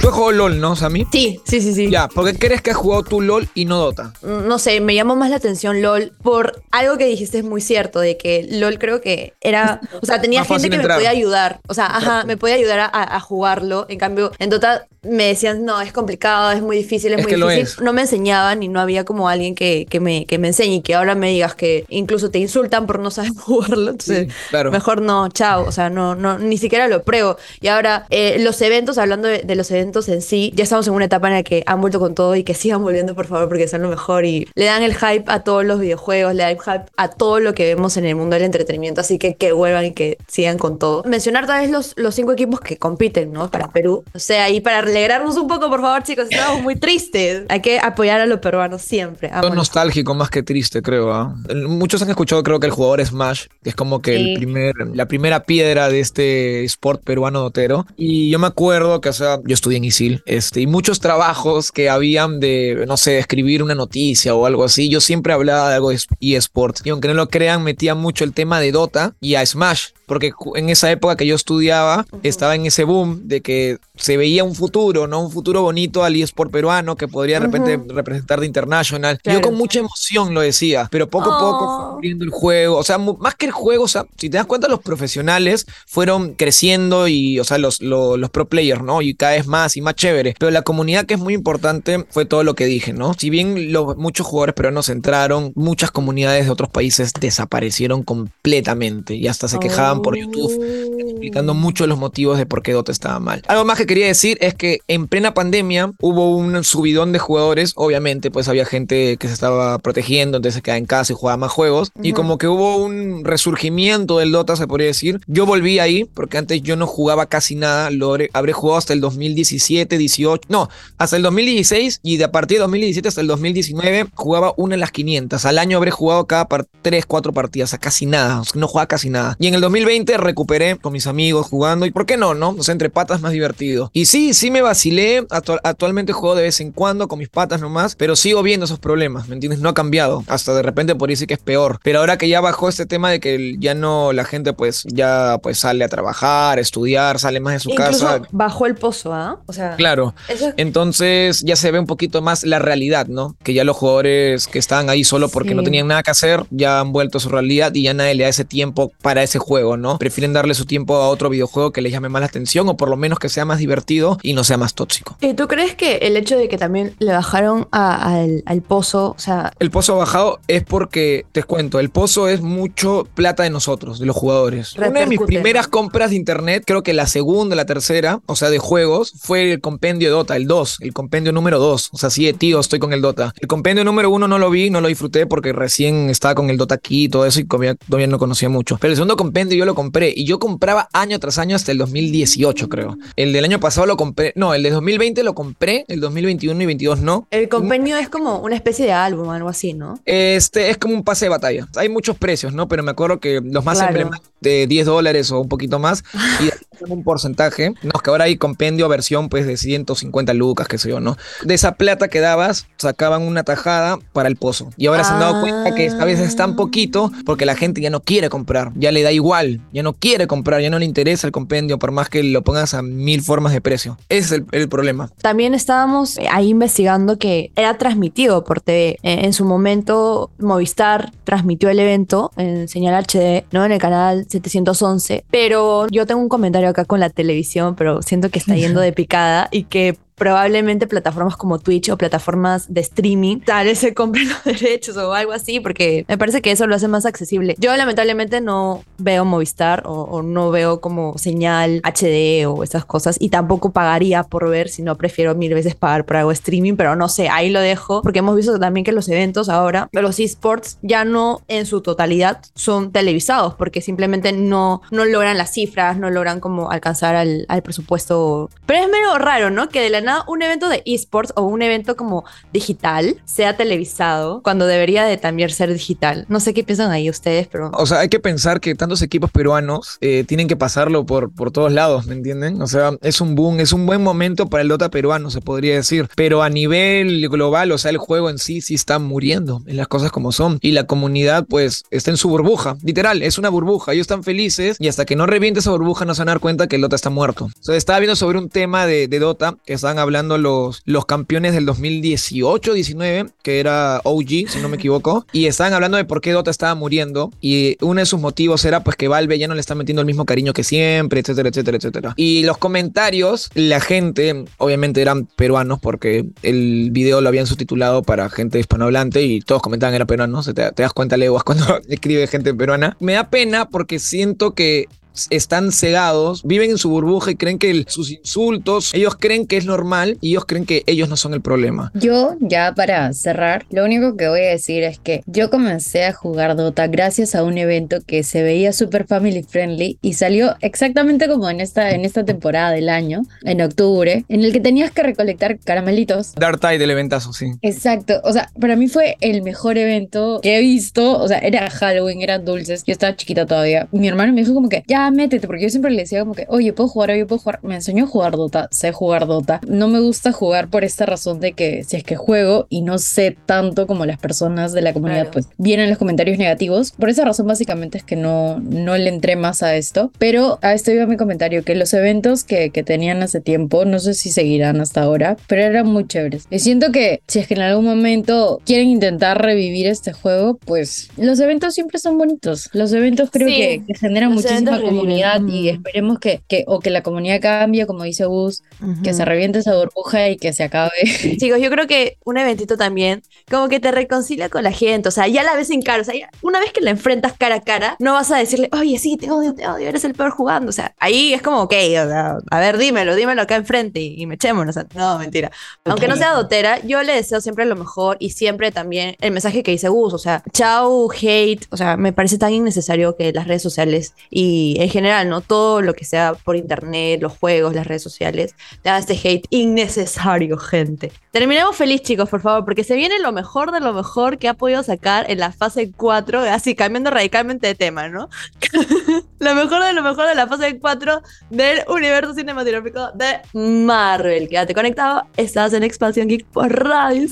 Tú 0.00 0.08
has 0.08 0.14
jugado 0.14 0.32
LOL, 0.32 0.60
¿no, 0.60 0.76
Sammy? 0.76 1.06
Sí, 1.10 1.40
sí, 1.44 1.60
sí, 1.60 1.74
sí. 1.74 1.90
Ya, 1.90 2.08
¿por 2.08 2.24
qué 2.24 2.38
crees 2.38 2.62
que 2.62 2.70
has 2.70 2.76
jugado 2.76 3.02
tú 3.02 3.20
LOL 3.20 3.48
y 3.54 3.64
no 3.64 3.78
Dota? 3.78 4.12
No 4.22 4.58
sé, 4.58 4.80
me 4.80 4.94
llamó 4.94 5.16
más 5.16 5.30
la 5.30 5.36
atención 5.36 5.82
LOL 5.82 6.12
por 6.22 6.62
algo 6.70 6.96
que 6.96 7.06
dijiste 7.06 7.38
es 7.38 7.44
muy 7.44 7.60
cierto, 7.60 8.00
de 8.00 8.16
que 8.16 8.46
LOL 8.50 8.78
creo 8.78 9.00
que 9.00 9.34
era, 9.40 9.80
o 10.00 10.06
sea, 10.06 10.20
tenía 10.20 10.40
Más 10.40 10.48
gente 10.48 10.70
que 10.70 10.78
me 10.78 10.88
podía 10.88 11.10
ayudar, 11.10 11.60
o 11.68 11.74
sea, 11.74 11.86
ajá, 11.86 12.24
me 12.24 12.36
podía 12.36 12.54
ayudar 12.54 12.78
a, 12.80 12.90
a 13.16 13.20
jugarlo, 13.20 13.86
en 13.88 13.98
cambio, 13.98 14.32
en 14.38 14.50
Dota 14.50 14.86
me 15.02 15.24
decían, 15.26 15.64
no, 15.64 15.80
es 15.80 15.92
complicado, 15.92 16.50
es 16.50 16.60
muy 16.60 16.76
difícil, 16.76 17.12
es, 17.12 17.20
Es 17.20 17.24
muy 17.26 17.34
difícil, 17.34 17.62
es. 17.62 17.80
no 17.80 17.92
me 17.92 18.02
enseñaban 18.02 18.62
y 18.62 18.68
no 18.68 18.80
había 18.80 19.04
como 19.04 19.28
alguien 19.28 19.54
que, 19.54 19.86
que 19.88 20.00
me, 20.00 20.26
que 20.26 20.38
me 20.38 20.48
enseñe 20.48 20.74
y 20.76 20.80
que 20.82 20.94
ahora 20.94 21.14
me 21.14 21.30
digas 21.30 21.54
que 21.54 21.84
incluso 21.88 22.30
te 22.30 22.38
insultan 22.38 22.86
por 22.86 22.98
no 22.98 23.10
saber 23.10 23.30
jugarlo, 23.36 23.90
entonces 23.92 24.28
Sí, 24.28 24.34
claro. 24.50 24.70
mejor 24.70 25.00
no, 25.00 25.28
chao, 25.28 25.64
o 25.66 25.72
sea, 25.72 25.88
no, 25.90 26.14
no, 26.14 26.38
ni 26.38 26.58
siquiera 26.58 26.88
lo 26.88 27.02
pruebo. 27.04 27.36
Y 27.60 27.68
ahora, 27.68 28.06
eh, 28.10 28.38
los 28.40 28.60
eventos, 28.60 28.98
hablando 28.98 29.28
de, 29.28 29.42
de 29.42 29.54
los 29.58 29.70
eventos 29.70 30.08
en 30.08 30.22
sí, 30.22 30.52
ya 30.54 30.64
estamos 30.64 30.86
en 30.86 30.94
una 30.94 31.04
etapa 31.04 31.28
en 31.28 31.34
la 31.34 31.42
que 31.42 31.62
han 31.66 31.80
vuelto 31.82 32.00
con 32.00 32.14
todo 32.14 32.34
y 32.36 32.44
que 32.44 32.54
sigan 32.54 32.82
volviendo, 32.82 33.14
por 33.14 33.26
favor, 33.26 33.48
porque 33.48 33.68
son 33.68 33.82
lo 33.82 33.88
mejor 33.90 34.24
y 34.24 34.48
le 34.54 34.64
dan 34.64 34.82
el 34.82 34.94
hype 34.94 35.24
a 35.26 35.40
todos 35.44 35.64
los 35.64 35.78
videojuegos, 35.80 36.34
le 36.34 36.42
dan 36.44 36.52
el 36.52 36.60
hype 36.60 36.84
a 36.96 37.08
todo 37.08 37.40
lo 37.40 37.52
que 37.54 37.64
vemos 37.66 37.96
en 37.98 38.06
el 38.06 38.16
mundo 38.16 38.34
del 38.34 38.44
entretenimiento, 38.44 39.00
así 39.02 39.18
que 39.18 39.36
que 39.36 39.52
vuelvan 39.52 39.84
y 39.86 39.92
que 39.92 40.16
sigan 40.28 40.56
con 40.58 40.78
todo. 40.78 41.02
Mencionar 41.04 41.46
tal 41.46 41.60
vez 41.60 41.70
los, 41.70 41.92
los 41.96 42.14
cinco 42.14 42.32
equipos 42.32 42.60
que 42.60 42.78
compiten, 42.78 43.32
¿no? 43.32 43.50
Para 43.50 43.68
Perú. 43.68 44.04
O 44.14 44.18
sea, 44.18 44.48
y 44.50 44.60
para 44.60 44.78
alegrarnos 44.78 45.36
un 45.36 45.48
poco, 45.48 45.68
por 45.68 45.80
favor, 45.80 46.02
chicos, 46.02 46.26
estamos 46.30 46.62
muy 46.62 46.76
tristes. 46.76 47.44
Hay 47.48 47.60
que 47.60 47.78
apoyar 47.80 48.20
a 48.20 48.26
los 48.26 48.38
peruanos 48.40 48.82
siempre. 48.82 49.30
Los- 49.42 49.54
nostálgico 49.54 50.14
más 50.14 50.30
que 50.30 50.42
triste, 50.42 50.82
creo. 50.82 51.12
¿ah? 51.12 51.34
Muchos 51.66 52.00
han 52.02 52.10
escuchado, 52.10 52.42
creo 52.42 52.60
que 52.60 52.66
el 52.66 52.72
jugador 52.72 53.04
Smash, 53.04 53.46
que 53.62 53.70
es 53.70 53.74
como 53.74 54.00
que 54.00 54.16
Sí. 54.16 54.30
el 54.32 54.36
primer, 54.38 54.74
la 54.94 55.06
primera 55.06 55.44
piedra 55.44 55.88
de 55.88 56.00
este 56.00 56.64
sport 56.64 57.02
peruano 57.02 57.40
dotero. 57.40 57.86
Y 57.96 58.30
yo 58.30 58.38
me 58.38 58.46
acuerdo 58.46 59.00
que, 59.00 59.08
o 59.08 59.12
sea, 59.12 59.40
yo 59.48 59.54
estudié 59.54 59.78
en 59.78 59.84
ISIL, 59.84 60.22
este, 60.26 60.60
y 60.60 60.66
muchos 60.66 61.00
trabajos 61.00 61.72
que 61.72 61.88
habían 61.88 62.38
de, 62.38 62.84
no 62.86 62.96
sé, 62.96 63.18
escribir 63.18 63.62
una 63.62 63.74
noticia 63.74 64.34
o 64.34 64.44
algo 64.44 64.62
así. 64.62 64.88
Yo 64.90 65.00
siempre 65.00 65.32
hablaba 65.32 65.70
de 65.70 65.76
algo 65.76 65.90
de 65.90 65.98
eSports. 66.20 66.82
Y 66.84 66.90
aunque 66.90 67.08
no 67.08 67.14
lo 67.14 67.28
crean, 67.28 67.64
metía 67.64 67.94
mucho 67.94 68.24
el 68.24 68.34
tema 68.34 68.60
de 68.60 68.72
Dota 68.72 69.16
y 69.20 69.34
a 69.36 69.44
Smash. 69.44 69.88
Porque 70.08 70.32
en 70.56 70.68
esa 70.70 70.90
época 70.90 71.14
que 71.16 71.26
yo 71.26 71.36
estudiaba, 71.36 72.06
estaba 72.24 72.54
en 72.56 72.66
ese 72.66 72.82
boom 72.84 73.28
de 73.28 73.40
que 73.42 73.78
se 73.96 74.16
veía 74.16 74.42
un 74.42 74.54
futuro, 74.56 75.06
¿no? 75.06 75.20
Un 75.20 75.30
futuro 75.30 75.62
bonito 75.62 76.02
al 76.04 76.16
eSport 76.16 76.50
peruano 76.50 76.96
que 76.96 77.06
podría 77.06 77.38
de 77.38 77.46
repente 77.46 77.80
representar 77.94 78.40
de 78.40 78.46
International. 78.46 79.20
Claro. 79.22 79.38
Yo 79.40 79.46
con 79.46 79.56
mucha 79.56 79.78
emoción 79.80 80.34
lo 80.34 80.40
decía, 80.40 80.88
pero 80.90 81.08
poco 81.08 81.32
a 81.32 81.38
poco 81.38 81.58
Oh. 81.68 81.86
fue 81.86 81.94
muriendo 81.96 82.24
el 82.24 82.30
juego. 82.30 82.76
O 82.76 82.82
sea, 82.84 82.98
más 82.98 83.34
que 83.34 83.46
el 83.46 83.52
juego, 83.52 83.84
o 83.84 83.88
sea, 83.88 84.04
si 84.16 84.30
te 84.30 84.36
das 84.38 84.46
cuenta, 84.46 84.68
los 84.68 84.80
profesionales 84.80 85.66
fueron 85.86 86.34
creciendo 86.34 87.06
y, 87.08 87.38
o 87.38 87.44
sea, 87.44 87.58
los, 87.58 87.80
lo- 87.82 88.16
los, 88.16 88.30
pro 88.30 88.48
players, 88.48 88.82
¿no? 88.82 89.02
Y 89.02 89.14
cada 89.14 89.32
vez 89.32 89.46
más 89.46 89.76
y 89.76 89.80
más 89.80 89.94
chévere. 89.94 90.34
Pero 90.38 90.50
la 90.50 90.62
comunidad 90.62 91.04
que 91.06 91.14
es 91.14 91.20
muy 91.20 91.34
importante 91.34 92.04
fue 92.10 92.24
todo 92.24 92.42
lo 92.44 92.54
que 92.54 92.64
dije, 92.66 92.92
¿no? 92.92 93.14
Si 93.14 93.30
bien 93.30 93.72
los, 93.72 93.96
muchos 93.96 94.26
jugadores 94.26 94.54
peruanos 94.54 94.88
entraron, 94.88 95.52
muchas 95.54 95.90
comunidades 95.90 96.46
de 96.46 96.50
otros 96.50 96.70
países 96.70 97.12
desaparecieron 97.20 98.02
completamente 98.02 99.14
y 99.14 99.26
hasta 99.28 99.48
se 99.48 99.58
quejaban 99.58 99.97
por 100.02 100.16
YouTube 100.16 100.98
explicando 101.18 101.54
mucho 101.54 101.86
los 101.86 101.98
motivos 101.98 102.38
de 102.38 102.46
por 102.46 102.62
qué 102.62 102.72
Dota 102.72 102.92
estaba 102.92 103.18
mal. 103.18 103.42
Algo 103.48 103.64
más 103.64 103.76
que 103.76 103.86
quería 103.86 104.06
decir 104.06 104.38
es 104.40 104.54
que 104.54 104.80
en 104.86 105.08
plena 105.08 105.34
pandemia 105.34 105.92
hubo 106.00 106.36
un 106.36 106.62
subidón 106.64 107.12
de 107.12 107.18
jugadores, 107.18 107.72
obviamente 107.74 108.30
pues 108.30 108.48
había 108.48 108.64
gente 108.64 109.16
que 109.16 109.26
se 109.26 109.34
estaba 109.34 109.78
protegiendo, 109.78 110.36
entonces 110.36 110.54
se 110.54 110.62
quedaba 110.62 110.78
en 110.78 110.86
casa 110.86 111.12
y 111.12 111.16
jugaba 111.16 111.36
más 111.36 111.50
juegos 111.50 111.90
y 112.00 112.12
como 112.12 112.38
que 112.38 112.46
hubo 112.46 112.76
un 112.76 113.24
resurgimiento 113.24 114.18
del 114.18 114.32
Dota, 114.32 114.56
se 114.56 114.66
podría 114.66 114.86
decir. 114.86 115.20
Yo 115.26 115.44
volví 115.44 115.78
ahí 115.80 116.04
porque 116.04 116.38
antes 116.38 116.62
yo 116.62 116.76
no 116.76 116.86
jugaba 116.86 117.26
casi 117.26 117.56
nada, 117.56 117.90
lo 117.90 118.14
habré, 118.32 118.52
jugado 118.52 118.78
hasta 118.78 118.92
el 118.92 119.00
2017, 119.00 119.98
18, 119.98 120.48
no, 120.48 120.68
hasta 120.98 121.16
el 121.16 121.22
2016 121.22 122.00
y 122.02 122.16
de 122.16 122.24
a 122.24 122.32
partir 122.32 122.58
de 122.58 122.62
2017 122.62 123.08
hasta 123.08 123.20
el 123.20 123.26
2019 123.26 124.06
jugaba 124.14 124.54
una 124.56 124.74
en 124.74 124.80
las 124.80 124.92
500. 124.92 125.44
Al 125.44 125.58
año 125.58 125.76
habré 125.76 125.90
jugado 125.90 126.26
cada 126.26 126.48
par 126.48 126.66
3, 126.82 127.06
4 127.06 127.32
partidas, 127.32 127.70
o 127.70 127.70
sea, 127.70 127.78
casi 127.78 128.06
nada, 128.06 128.40
o 128.40 128.44
sea, 128.44 128.60
no 128.60 128.68
jugaba 128.68 128.86
casi 128.86 129.10
nada. 129.10 129.36
Y 129.38 129.48
en 129.48 129.54
el 129.54 129.60
2020 129.60 129.87
recuperé 129.92 130.76
con 130.76 130.92
mis 130.92 131.06
amigos 131.06 131.46
jugando 131.46 131.86
y 131.86 131.90
¿por 131.90 132.06
qué 132.06 132.16
no, 132.16 132.34
no? 132.34 132.50
O 132.58 132.62
sea, 132.62 132.72
entre 132.72 132.90
patas 132.90 133.20
más 133.20 133.32
divertido. 133.32 133.90
Y 133.92 134.04
sí, 134.06 134.34
sí 134.34 134.50
me 134.50 134.60
vacilé, 134.62 135.22
actu- 135.28 135.58
actualmente 135.62 136.12
juego 136.12 136.34
de 136.34 136.42
vez 136.42 136.60
en 136.60 136.72
cuando 136.72 137.08
con 137.08 137.18
mis 137.18 137.28
patas 137.28 137.60
nomás, 137.60 137.94
pero 137.96 138.14
sigo 138.16 138.42
viendo 138.42 138.64
esos 138.66 138.78
problemas, 138.78 139.28
¿me 139.28 139.34
entiendes? 139.34 139.60
No 139.60 139.68
ha 139.70 139.74
cambiado, 139.74 140.24
hasta 140.26 140.54
de 140.54 140.62
repente 140.62 140.94
por 140.94 141.08
decir 141.08 141.26
que 141.26 141.34
es 141.34 141.40
peor. 141.40 141.80
Pero 141.82 142.00
ahora 142.00 142.18
que 142.18 142.28
ya 142.28 142.40
bajó 142.40 142.68
este 142.68 142.86
tema 142.86 143.10
de 143.10 143.20
que 143.20 143.56
ya 143.58 143.74
no, 143.74 144.12
la 144.12 144.24
gente 144.24 144.52
pues 144.52 144.84
ya 144.86 145.38
pues 145.42 145.58
sale 145.58 145.84
a 145.84 145.88
trabajar, 145.88 146.58
a 146.58 146.60
estudiar, 146.60 147.18
sale 147.18 147.40
más 147.40 147.54
de 147.54 147.60
su 147.60 147.70
Incluso 147.70 148.06
casa. 148.06 148.22
bajó 148.30 148.66
el 148.66 148.74
pozo, 148.74 149.12
¿ah? 149.14 149.40
O 149.46 149.52
sea, 149.52 149.76
Claro. 149.76 150.14
eso 150.28 150.48
es 150.48 150.54
Entonces 150.56 151.42
ya 151.44 151.56
se 151.56 151.70
ve 151.70 151.78
un 151.78 151.86
poquito 151.86 152.22
más 152.22 152.44
la 152.44 152.58
realidad, 152.58 153.06
¿no? 153.06 153.36
Que 153.42 153.54
ya 153.54 153.64
los 153.64 153.76
jugadores 153.76 154.46
que 154.46 154.58
estaban 154.58 154.90
ahí 154.90 155.02
solo 155.04 155.28
porque 155.28 155.50
Sí. 155.50 155.54
no 155.54 155.62
tenían 155.62 155.86
nada 155.86 156.02
que 156.02 156.10
hacer, 156.10 156.44
ya 156.50 156.80
han 156.80 156.92
vuelto 156.92 157.18
a 157.18 157.20
su 157.20 157.28
realidad 157.30 157.74
y 157.74 157.82
ya 157.84 157.94
nadie 157.94 158.14
le 158.14 158.24
da 158.24 158.28
ese 158.28 158.44
tiempo 158.44 158.92
para 159.02 159.22
ese 159.22 159.38
juego, 159.38 159.76
¿no? 159.78 159.98
Prefieren 159.98 160.32
darle 160.32 160.54
su 160.54 160.64
tiempo 160.64 160.96
a 160.96 161.08
otro 161.08 161.28
videojuego 161.30 161.72
que 161.72 161.80
les 161.80 161.92
llame 161.92 162.08
más 162.08 162.20
la 162.20 162.26
atención 162.26 162.68
o 162.68 162.76
por 162.76 162.88
lo 162.88 162.96
menos 162.96 163.18
que 163.18 163.28
sea 163.28 163.44
más 163.44 163.58
divertido 163.58 164.18
y 164.22 164.32
no 164.34 164.44
sea 164.44 164.56
más 164.58 164.74
tóxico. 164.74 165.16
¿Y 165.20 165.34
tú 165.34 165.48
crees 165.48 165.74
que 165.74 165.96
el 165.98 166.16
hecho 166.16 166.36
de 166.36 166.48
que 166.48 166.58
también 166.58 166.94
le 166.98 167.12
bajaron 167.12 167.68
a- 167.72 168.14
al, 168.14 168.42
al 168.46 168.62
pozo, 168.62 169.14
o 169.16 169.18
sea, 169.18 169.52
El 169.58 169.70
pozo 169.70 169.96
bajado 169.96 170.40
es 170.48 170.62
porque, 170.64 171.26
te 171.32 171.42
cuento, 171.42 171.80
el 171.80 171.90
pozo 171.90 172.28
es 172.28 172.40
mucho 172.40 173.06
plata 173.14 173.42
de 173.42 173.50
nosotros, 173.50 173.98
de 173.98 174.06
los 174.06 174.16
jugadores. 174.16 174.74
Una 174.76 174.90
de 174.90 175.06
mis 175.06 175.20
primeras 175.20 175.68
compras 175.68 176.10
de 176.10 176.16
internet, 176.16 176.64
creo 176.66 176.82
que 176.82 176.92
la 176.92 177.06
segunda, 177.06 177.56
la 177.56 177.66
tercera, 177.66 178.20
o 178.26 178.36
sea, 178.36 178.50
de 178.50 178.58
juegos, 178.58 179.12
fue 179.18 179.52
el 179.52 179.60
compendio 179.60 180.08
de 180.08 180.12
Dota, 180.14 180.36
el 180.36 180.46
2, 180.46 180.78
el 180.80 180.92
compendio 180.92 181.32
número 181.32 181.58
2. 181.58 181.90
O 181.92 181.98
sea, 181.98 182.10
sí, 182.10 182.24
de 182.24 182.32
tío, 182.32 182.60
estoy 182.60 182.78
con 182.78 182.92
el 182.92 183.00
Dota. 183.02 183.34
El 183.40 183.48
compendio 183.48 183.84
número 183.84 184.10
1 184.10 184.28
no 184.28 184.38
lo 184.38 184.50
vi, 184.50 184.70
no 184.70 184.80
lo 184.80 184.88
disfruté 184.88 185.26
porque 185.26 185.52
recién 185.52 186.10
estaba 186.10 186.34
con 186.34 186.50
el 186.50 186.56
Dota 186.56 186.74
aquí 186.76 187.04
y 187.04 187.08
todo 187.08 187.26
eso 187.26 187.40
y 187.40 187.44
todavía 187.44 188.06
no 188.06 188.18
conocía 188.18 188.48
mucho. 188.48 188.78
Pero 188.80 188.90
el 188.92 188.96
segundo 188.96 189.16
compendio 189.16 189.57
yo 189.58 189.64
lo 189.64 189.74
compré 189.74 190.12
y 190.14 190.24
yo 190.24 190.38
compraba 190.38 190.88
año 190.92 191.18
tras 191.18 191.38
año 191.38 191.56
hasta 191.56 191.72
el 191.72 191.78
2018, 191.78 192.68
creo. 192.68 192.96
El 193.16 193.32
del 193.32 193.44
año 193.44 193.60
pasado 193.60 193.86
lo 193.86 193.96
compré, 193.96 194.32
no, 194.36 194.54
el 194.54 194.62
de 194.62 194.70
2020 194.70 195.22
lo 195.22 195.34
compré, 195.34 195.84
el 195.88 196.00
2021 196.00 196.62
y 196.62 196.66
22 196.66 197.00
no. 197.00 197.26
El 197.30 197.48
compendio 197.48 197.96
es 197.96 198.08
como 198.08 198.38
una 198.38 198.54
especie 198.54 198.86
de 198.86 198.92
álbum, 198.92 199.30
algo 199.30 199.48
así, 199.48 199.74
¿no? 199.74 199.98
Este 200.04 200.70
es 200.70 200.78
como 200.78 200.94
un 200.94 201.04
pase 201.04 201.26
de 201.26 201.30
batalla. 201.30 201.68
Hay 201.76 201.88
muchos 201.88 202.16
precios, 202.16 202.52
¿no? 202.52 202.68
Pero 202.68 202.82
me 202.82 202.90
acuerdo 202.90 203.20
que 203.20 203.40
los 203.42 203.64
más 203.64 203.78
Claro. 203.78 203.90
emblemáticos 203.90 204.30
de 204.40 204.66
10 204.68 204.86
dólares 204.86 205.30
o 205.32 205.40
un 205.40 205.48
poquito 205.48 205.78
más 205.78 206.04
y 206.40 206.48
un 206.88 207.02
porcentaje. 207.02 207.70
No, 207.82 207.90
es 207.94 208.02
que 208.02 208.10
ahora 208.10 208.24
hay 208.24 208.36
compendio 208.36 208.88
versión 208.88 209.28
pues 209.28 209.46
de 209.46 209.56
150 209.56 210.32
lucas, 210.34 210.68
qué 210.68 210.78
sé 210.78 210.88
yo, 210.90 211.00
¿no? 211.00 211.16
De 211.44 211.54
esa 211.54 211.74
plata 211.74 212.08
que 212.08 212.20
dabas, 212.20 212.66
sacaban 212.76 213.22
una 213.22 213.42
tajada 213.42 213.98
para 214.12 214.28
el 214.28 214.36
pozo. 214.36 214.70
Y 214.76 214.86
ahora 214.86 215.02
se 215.04 215.12
han 215.12 215.20
dado 215.20 215.40
cuenta 215.40 215.74
que 215.74 215.86
esta 215.86 216.04
vez 216.04 216.20
es 216.20 216.36
tan 216.36 216.54
poquito 216.56 217.10
porque 217.26 217.46
la 217.46 217.56
gente 217.56 217.80
ya 217.80 217.90
no 217.90 218.00
quiere 218.00 218.28
comprar, 218.28 218.72
ya 218.76 218.92
le 218.92 219.02
da 219.02 219.10
igual, 219.12 219.47
ya 219.72 219.82
no 219.82 219.92
quiere 219.92 220.26
comprar, 220.26 220.60
ya 220.60 220.70
no 220.70 220.78
le 220.78 220.84
interesa 220.84 221.26
el 221.26 221.32
compendio 221.32 221.78
por 221.78 221.92
más 221.92 222.08
que 222.08 222.22
lo 222.22 222.42
pongas 222.42 222.74
a 222.74 222.82
mil 222.82 223.22
formas 223.22 223.52
de 223.52 223.60
precio. 223.60 223.96
Ese 224.08 224.26
es 224.26 224.32
el, 224.32 224.46
el 224.52 224.68
problema. 224.68 225.10
También 225.22 225.54
estábamos 225.54 226.18
eh, 226.18 226.26
ahí 226.30 226.48
investigando 226.48 227.18
que 227.18 227.50
era 227.56 227.78
transmitido 227.78 228.44
por 228.44 228.60
TV. 228.60 228.98
Eh, 229.02 229.24
En 229.24 229.32
su 229.32 229.44
momento, 229.44 230.30
Movistar 230.38 231.10
transmitió 231.24 231.68
el 231.68 231.78
evento 231.78 232.30
en 232.36 232.68
señal 232.68 232.94
HD, 233.04 233.44
¿no? 233.52 233.64
En 233.64 233.72
el 233.72 233.78
canal 233.78 234.26
711. 234.28 235.24
Pero 235.30 235.86
yo 235.88 236.06
tengo 236.06 236.20
un 236.20 236.28
comentario 236.28 236.68
acá 236.68 236.84
con 236.84 237.00
la 237.00 237.10
televisión, 237.10 237.74
pero 237.76 238.02
siento 238.02 238.30
que 238.30 238.38
está 238.38 238.56
yendo 238.56 238.80
de 238.80 238.92
picada 238.98 239.48
y 239.50 239.64
que 239.64 239.98
probablemente 240.18 240.86
plataformas 240.86 241.36
como 241.36 241.58
Twitch 241.58 241.88
o 241.90 241.96
plataformas 241.96 242.72
de 242.72 242.80
streaming 242.80 243.40
tal 243.40 243.66
vez 243.66 243.78
se 243.78 243.94
compren 243.94 244.28
los 244.28 244.44
derechos 244.60 244.96
o 244.96 245.14
algo 245.14 245.32
así 245.32 245.60
porque 245.60 246.04
me 246.08 246.18
parece 246.18 246.42
que 246.42 246.50
eso 246.50 246.66
lo 246.66 246.74
hace 246.74 246.88
más 246.88 247.06
accesible. 247.06 247.54
Yo 247.58 247.74
lamentablemente 247.76 248.40
no 248.40 248.82
veo 248.98 249.24
Movistar 249.24 249.82
o, 249.86 250.02
o 250.02 250.22
no 250.22 250.50
veo 250.50 250.80
como 250.80 251.16
señal 251.18 251.80
HD 251.84 252.46
o 252.46 252.62
esas 252.62 252.84
cosas 252.84 253.16
y 253.20 253.30
tampoco 253.30 253.70
pagaría 253.70 254.22
por 254.24 254.48
ver, 254.48 254.68
sino 254.68 254.96
prefiero 254.96 255.34
mil 255.34 255.54
veces 255.54 255.74
pagar 255.74 256.04
por 256.04 256.16
algo 256.16 256.32
streaming, 256.32 256.74
pero 256.74 256.96
no 256.96 257.08
sé, 257.08 257.28
ahí 257.28 257.50
lo 257.50 257.60
dejo 257.60 258.02
porque 258.02 258.18
hemos 258.18 258.36
visto 258.36 258.58
también 258.58 258.84
que 258.84 258.92
los 258.92 259.08
eventos 259.08 259.48
ahora 259.48 259.88
los 259.92 260.18
esports 260.18 260.78
ya 260.82 261.04
no 261.04 261.42
en 261.48 261.66
su 261.66 261.80
totalidad 261.80 262.40
son 262.54 262.92
televisados 262.92 263.54
porque 263.54 263.80
simplemente 263.80 264.32
no, 264.32 264.82
no 264.90 265.04
logran 265.04 265.38
las 265.38 265.52
cifras, 265.52 265.98
no 265.98 266.10
logran 266.10 266.40
como 266.40 266.70
alcanzar 266.70 267.14
al, 267.14 267.46
al 267.48 267.62
presupuesto. 267.62 268.50
Pero 268.66 268.84
es 268.84 268.90
medio 268.90 269.18
raro, 269.18 269.50
¿no? 269.50 269.68
Que 269.68 269.80
de 269.80 269.90
la 269.90 270.00
un 270.26 270.42
evento 270.42 270.68
de 270.68 270.82
esports 270.86 271.32
o 271.36 271.42
un 271.42 271.62
evento 271.62 271.96
como 271.96 272.24
digital 272.52 273.20
sea 273.24 273.56
televisado 273.56 274.42
cuando 274.42 274.66
debería 274.66 275.04
de 275.04 275.16
también 275.16 275.50
ser 275.50 275.72
digital. 275.72 276.26
No 276.28 276.40
sé 276.40 276.54
qué 276.54 276.64
piensan 276.64 276.90
ahí 276.90 277.08
ustedes, 277.08 277.46
pero... 277.46 277.70
O 277.74 277.86
sea, 277.86 278.00
hay 278.00 278.08
que 278.08 278.20
pensar 278.20 278.60
que 278.60 278.74
tantos 278.74 279.02
equipos 279.02 279.30
peruanos 279.30 279.98
eh, 280.00 280.24
tienen 280.26 280.48
que 280.48 280.56
pasarlo 280.56 281.06
por, 281.06 281.32
por 281.32 281.50
todos 281.50 281.72
lados, 281.72 282.06
¿me 282.06 282.14
entienden? 282.14 282.60
O 282.62 282.66
sea, 282.66 282.92
es 283.02 283.20
un 283.20 283.34
boom, 283.34 283.60
es 283.60 283.72
un 283.72 283.86
buen 283.86 284.02
momento 284.02 284.48
para 284.48 284.62
el 284.62 284.68
Dota 284.68 284.90
peruano, 284.90 285.30
se 285.30 285.40
podría 285.40 285.74
decir. 285.74 286.08
Pero 286.16 286.42
a 286.42 286.48
nivel 286.48 287.28
global, 287.28 287.72
o 287.72 287.78
sea, 287.78 287.90
el 287.90 287.98
juego 287.98 288.30
en 288.30 288.38
sí 288.38 288.60
sí 288.60 288.74
está 288.74 288.98
muriendo, 288.98 289.62
en 289.66 289.76
las 289.76 289.88
cosas 289.88 290.10
como 290.10 290.32
son. 290.32 290.58
Y 290.60 290.72
la 290.72 290.84
comunidad, 290.84 291.46
pues, 291.48 291.84
está 291.90 292.10
en 292.10 292.16
su 292.16 292.28
burbuja. 292.28 292.76
Literal, 292.82 293.22
es 293.22 293.38
una 293.38 293.48
burbuja. 293.48 293.92
Ellos 293.92 294.02
están 294.04 294.24
felices 294.24 294.76
y 294.78 294.88
hasta 294.88 295.04
que 295.04 295.16
no 295.16 295.26
reviente 295.26 295.60
esa 295.60 295.70
burbuja 295.70 296.04
no 296.04 296.14
se 296.14 296.22
van 296.22 296.28
a 296.28 296.32
dar 296.32 296.40
cuenta 296.40 296.66
que 296.66 296.76
el 296.76 296.82
Dota 296.82 296.96
está 296.96 297.10
muerto. 297.10 297.46
O 297.46 297.62
sea, 297.62 297.76
estaba 297.76 297.98
viendo 297.98 298.16
sobre 298.16 298.38
un 298.38 298.48
tema 298.48 298.86
de, 298.86 299.08
Dota 299.18 299.56
que 299.66 299.76
hablando 299.98 300.38
los, 300.38 300.82
los 300.84 301.06
campeones 301.06 301.54
del 301.54 301.66
2018-19, 301.66 303.32
que 303.42 303.60
era 303.60 304.00
OG, 304.04 304.48
si 304.48 304.58
no 304.60 304.68
me 304.68 304.76
equivoco, 304.76 305.26
y 305.32 305.46
estaban 305.46 305.72
hablando 305.72 305.96
de 305.96 306.04
por 306.04 306.20
qué 306.20 306.32
Dota 306.32 306.50
estaba 306.50 306.74
muriendo. 306.74 307.30
Y 307.40 307.76
uno 307.80 308.00
de 308.00 308.06
sus 308.06 308.20
motivos 308.20 308.64
era 308.64 308.84
pues 308.84 308.96
que 308.96 309.08
Valve 309.08 309.38
ya 309.38 309.48
no 309.48 309.54
le 309.54 309.60
está 309.60 309.74
metiendo 309.74 310.00
el 310.00 310.06
mismo 310.06 310.24
cariño 310.24 310.52
que 310.52 310.64
siempre, 310.64 311.20
etcétera, 311.20 311.48
etcétera, 311.48 311.76
etcétera. 311.76 312.14
Y 312.16 312.42
los 312.44 312.58
comentarios, 312.58 313.50
la 313.54 313.80
gente, 313.80 314.44
obviamente 314.58 315.02
eran 315.02 315.26
peruanos 315.26 315.78
porque 315.80 316.26
el 316.42 316.90
video 316.92 317.20
lo 317.20 317.28
habían 317.28 317.46
subtitulado 317.46 318.02
para 318.02 318.28
gente 318.30 318.58
hispanohablante 318.58 319.22
y 319.22 319.40
todos 319.40 319.62
comentaban 319.62 319.94
era 319.94 320.06
peruano. 320.06 320.42
Te, 320.42 320.52
te 320.52 320.82
das 320.82 320.92
cuenta, 320.92 321.16
leguas, 321.16 321.42
cuando 321.44 321.80
escribe 321.88 322.26
gente 322.26 322.54
peruana. 322.54 322.96
Me 323.00 323.14
da 323.14 323.30
pena 323.30 323.68
porque 323.68 323.98
siento 323.98 324.54
que 324.54 324.86
están 325.30 325.72
cegados, 325.72 326.42
viven 326.44 326.70
en 326.70 326.78
su 326.78 326.90
burbuja 326.90 327.30
y 327.30 327.36
creen 327.36 327.58
que 327.58 327.70
el- 327.70 327.86
sus 327.88 328.10
insultos, 328.10 328.92
ellos 328.94 329.16
creen 329.16 329.46
que 329.46 329.56
es 329.56 329.66
normal 329.66 330.18
y 330.20 330.30
ellos 330.30 330.44
creen 330.44 330.64
que 330.64 330.82
ellos 330.86 331.08
no 331.08 331.16
son 331.16 331.34
el 331.34 331.40
problema. 331.40 331.90
Yo, 331.94 332.36
ya 332.40 332.72
para 332.74 333.12
cerrar, 333.12 333.66
lo 333.70 333.84
único 333.84 334.16
que 334.16 334.28
voy 334.28 334.40
a 334.40 334.48
decir 334.50 334.82
es 334.84 334.98
que 334.98 335.22
yo 335.26 335.50
comencé 335.50 336.04
a 336.04 336.12
jugar 336.12 336.56
Dota 336.56 336.86
gracias 336.86 337.34
a 337.34 337.42
un 337.44 337.58
evento 337.58 337.98
que 338.06 338.22
se 338.22 338.42
veía 338.42 338.72
súper 338.72 339.06
family 339.06 339.42
friendly 339.42 339.98
y 340.02 340.14
salió 340.14 340.54
exactamente 340.60 341.28
como 341.28 341.48
en 341.50 341.60
esta, 341.60 341.90
en 341.90 342.04
esta 342.04 342.24
temporada 342.24 342.70
del 342.70 342.88
año, 342.88 343.22
en 343.42 343.60
octubre, 343.60 344.24
en 344.28 344.44
el 344.44 344.52
que 344.52 344.60
tenías 344.60 344.90
que 344.90 345.02
recolectar 345.02 345.58
caramelitos. 345.58 346.34
Dark 346.34 346.60
Tide 346.60 346.78
del 346.78 346.90
eventazo, 346.90 347.32
sí. 347.32 347.46
Exacto, 347.62 348.20
o 348.24 348.32
sea, 348.32 348.50
para 348.60 348.76
mí 348.76 348.88
fue 348.88 349.16
el 349.20 349.42
mejor 349.42 349.78
evento 349.78 350.40
que 350.42 350.58
he 350.58 350.60
visto, 350.60 351.18
o 351.18 351.28
sea, 351.28 351.38
era 351.38 351.68
Halloween, 351.70 352.20
eran 352.22 352.44
dulces, 352.44 352.84
yo 352.86 352.92
estaba 352.92 353.16
chiquita 353.16 353.46
todavía. 353.46 353.88
Mi 353.92 354.08
hermano 354.08 354.32
me 354.32 354.40
dijo 354.42 354.54
como 354.54 354.68
que, 354.68 354.82
ya 354.86 355.07
métete, 355.10 355.46
porque 355.46 355.62
yo 355.62 355.70
siempre 355.70 355.90
le 355.90 356.02
decía 356.02 356.20
como 356.20 356.34
que, 356.34 356.46
oye, 356.48 356.72
puedo 356.72 356.88
jugar, 356.88 357.10
oye, 357.10 357.26
puedo 357.26 357.38
jugar. 357.40 357.60
Me 357.62 357.74
enseñó 357.76 358.04
a 358.04 358.06
jugar 358.06 358.32
Dota, 358.36 358.68
sé 358.70 358.92
jugar 358.92 359.26
Dota. 359.26 359.60
No 359.66 359.88
me 359.88 360.00
gusta 360.00 360.32
jugar 360.32 360.68
por 360.68 360.84
esta 360.84 361.06
razón 361.06 361.40
de 361.40 361.52
que 361.52 361.84
si 361.84 361.96
es 361.96 362.04
que 362.04 362.16
juego 362.16 362.66
y 362.68 362.82
no 362.82 362.98
sé 362.98 363.36
tanto 363.46 363.86
como 363.86 364.06
las 364.06 364.18
personas 364.18 364.72
de 364.72 364.82
la 364.82 364.92
comunidad, 364.92 365.18
Claro. 365.18 365.30
pues 365.32 365.46
vienen 365.58 365.88
los 365.88 365.98
comentarios 365.98 366.38
negativos. 366.38 366.92
Por 366.92 367.08
esa 367.10 367.24
razón 367.24 367.46
básicamente 367.46 367.98
es 367.98 368.04
que 368.04 368.16
no, 368.16 368.58
no 368.60 368.96
le 368.96 369.08
entré 369.08 369.36
más 369.36 369.62
a 369.62 369.74
esto. 369.76 370.10
Pero 370.18 370.58
a 370.62 370.74
esto 370.74 370.90
iba 370.92 371.06
mi 371.06 371.16
comentario, 371.16 371.64
que 371.64 371.74
los 371.74 371.92
eventos 371.94 372.44
que, 372.44 372.70
que 372.70 372.82
tenían 372.82 373.22
hace 373.22 373.40
tiempo, 373.40 373.84
no 373.84 373.98
sé 373.98 374.14
si 374.14 374.30
seguirán 374.30 374.80
hasta 374.80 375.02
ahora, 375.02 375.36
pero 375.46 375.62
eran 375.62 375.86
muy 375.86 376.06
chéveres. 376.06 376.46
Y 376.50 376.58
siento 376.60 376.92
que 376.92 377.22
si 377.26 377.38
es 377.38 377.46
que 377.48 377.54
en 377.54 377.60
algún 377.62 377.84
momento 377.84 378.60
quieren 378.64 378.88
intentar 378.88 379.42
revivir 379.42 379.86
este 379.86 380.12
juego, 380.12 380.58
pues 380.64 381.08
los 381.16 381.40
eventos 381.40 381.74
siempre 381.74 381.98
son 381.98 382.18
bonitos. 382.18 382.68
Los 382.72 382.92
eventos 382.92 383.30
creo 383.30 383.48
Sí, 383.48 383.54
que, 383.56 383.82
que 383.86 383.94
generan 383.98 384.34
los 384.34 384.44
comunidad 384.88 385.40
y 385.46 385.70
Mm. 385.72 385.74
esperemos 385.74 386.18
que, 386.18 386.42
que 386.48 386.64
o 386.66 386.80
que 386.80 386.90
la 386.90 387.02
comunidad 387.02 387.40
cambie, 387.40 387.86
como 387.86 388.04
dice 388.04 388.24
Gus, 388.26 388.62
que 389.04 389.12
se 389.14 389.24
reviente 389.24 389.58
esa 389.60 389.74
burbuja 389.76 390.28
y 390.30 390.36
que 390.36 390.52
se 390.52 390.64
acabe. 390.64 390.90
Chicos, 391.38 391.60
yo 391.60 391.70
creo 391.70 391.86
que 391.86 392.16
un 392.24 392.38
eventito 392.38 392.76
también 392.76 393.22
como 393.50 393.68
que 393.68 393.80
te 393.80 393.90
reconcilia 393.90 394.48
con 394.48 394.62
la 394.64 394.72
gente, 394.72 395.08
o 395.08 395.12
sea, 395.12 395.26
ya 395.28 395.42
la 395.42 395.54
ves 395.54 395.70
en 395.70 395.82
cara, 395.82 396.02
o 396.02 396.04
sea, 396.04 396.14
ya- 396.14 396.30
una 396.42 396.60
vez 396.60 396.72
que 396.72 396.80
la 396.80 396.90
enfrentas 396.90 397.32
cara 397.38 397.56
a 397.56 397.60
cara, 397.60 397.96
no 397.98 398.12
vas 398.14 398.30
a 398.30 398.38
decirle, 398.38 398.68
oye, 398.72 398.98
sí, 398.98 399.16
te 399.16 399.30
odio, 399.30 399.54
te 399.54 399.66
odio, 399.66 399.88
eres 399.88 400.04
el 400.04 400.14
peor 400.14 400.30
jugando, 400.30 400.70
o 400.70 400.72
sea, 400.72 400.94
ahí 400.98 401.32
es 401.34 401.42
como, 401.42 401.62
ok, 401.62 401.72
o 401.72 402.08
sea, 402.08 402.38
a 402.50 402.60
ver, 402.60 402.78
dímelo, 402.78 403.14
dímelo 403.14 403.42
acá 403.42 403.56
enfrente 403.56 404.00
y, 404.00 404.20
y 404.22 404.26
me 404.26 404.34
echémonos, 404.34 404.76
o 404.76 404.80
sea, 404.80 404.88
no, 404.94 405.18
mentira. 405.18 405.50
Aunque 405.84 406.08
no 406.08 406.16
sea 406.16 406.32
dotera, 406.32 406.80
yo 406.84 407.02
le 407.02 407.12
deseo 407.14 407.40
siempre 407.40 407.64
lo 407.64 407.76
mejor 407.76 408.16
y 408.20 408.30
siempre 408.30 408.70
también 408.72 409.16
el 409.20 409.30
mensaje 409.32 409.62
que 409.62 409.70
dice 409.70 409.88
Gus, 409.88 410.14
o 410.14 410.18
sea, 410.18 410.42
chau, 410.52 411.10
hate, 411.12 411.66
o 411.70 411.76
sea, 411.76 411.96
me 411.96 412.12
parece 412.12 412.38
tan 412.38 412.52
innecesario 412.52 413.16
que 413.16 413.32
las 413.32 413.46
redes 413.46 413.62
sociales 413.62 414.14
y 414.30 414.76
en 414.82 414.90
general, 414.90 415.28
¿no? 415.28 415.40
Todo 415.40 415.82
lo 415.82 415.94
que 415.94 416.04
sea 416.04 416.34
por 416.34 416.56
internet, 416.56 417.20
los 417.20 417.36
juegos, 417.36 417.74
las 417.74 417.86
redes 417.86 418.02
sociales, 418.02 418.54
te 418.82 418.90
dan 418.90 419.00
este 419.00 419.18
hate 419.22 419.46
innecesario, 419.50 420.58
gente. 420.58 421.12
Terminemos 421.30 421.76
feliz, 421.76 422.02
chicos, 422.02 422.28
por 422.28 422.40
favor, 422.40 422.64
porque 422.64 422.84
se 422.84 422.96
viene 422.96 423.18
lo 423.18 423.32
mejor 423.32 423.72
de 423.72 423.80
lo 423.80 423.92
mejor 423.92 424.38
que 424.38 424.48
ha 424.48 424.54
podido 424.54 424.82
sacar 424.82 425.30
en 425.30 425.38
la 425.38 425.52
fase 425.52 425.92
4, 425.96 426.40
así 426.40 426.74
cambiando 426.74 427.10
radicalmente 427.10 427.66
de 427.66 427.74
tema, 427.74 428.08
¿no? 428.08 428.28
lo 429.38 429.54
mejor 429.54 429.82
de 429.82 429.92
lo 429.92 430.02
mejor 430.02 430.26
de 430.26 430.34
la 430.34 430.46
fase 430.46 430.78
4 430.78 431.22
del 431.50 431.82
universo 431.88 432.34
cinematográfico 432.34 433.12
de 433.12 433.40
Marvel. 433.52 434.48
Quédate 434.48 434.74
conectado, 434.74 435.26
estás 435.36 435.72
en 435.72 435.82
Expansión 435.82 436.28
Geek 436.28 436.46
por 436.46 436.72
Radio. 436.72 437.28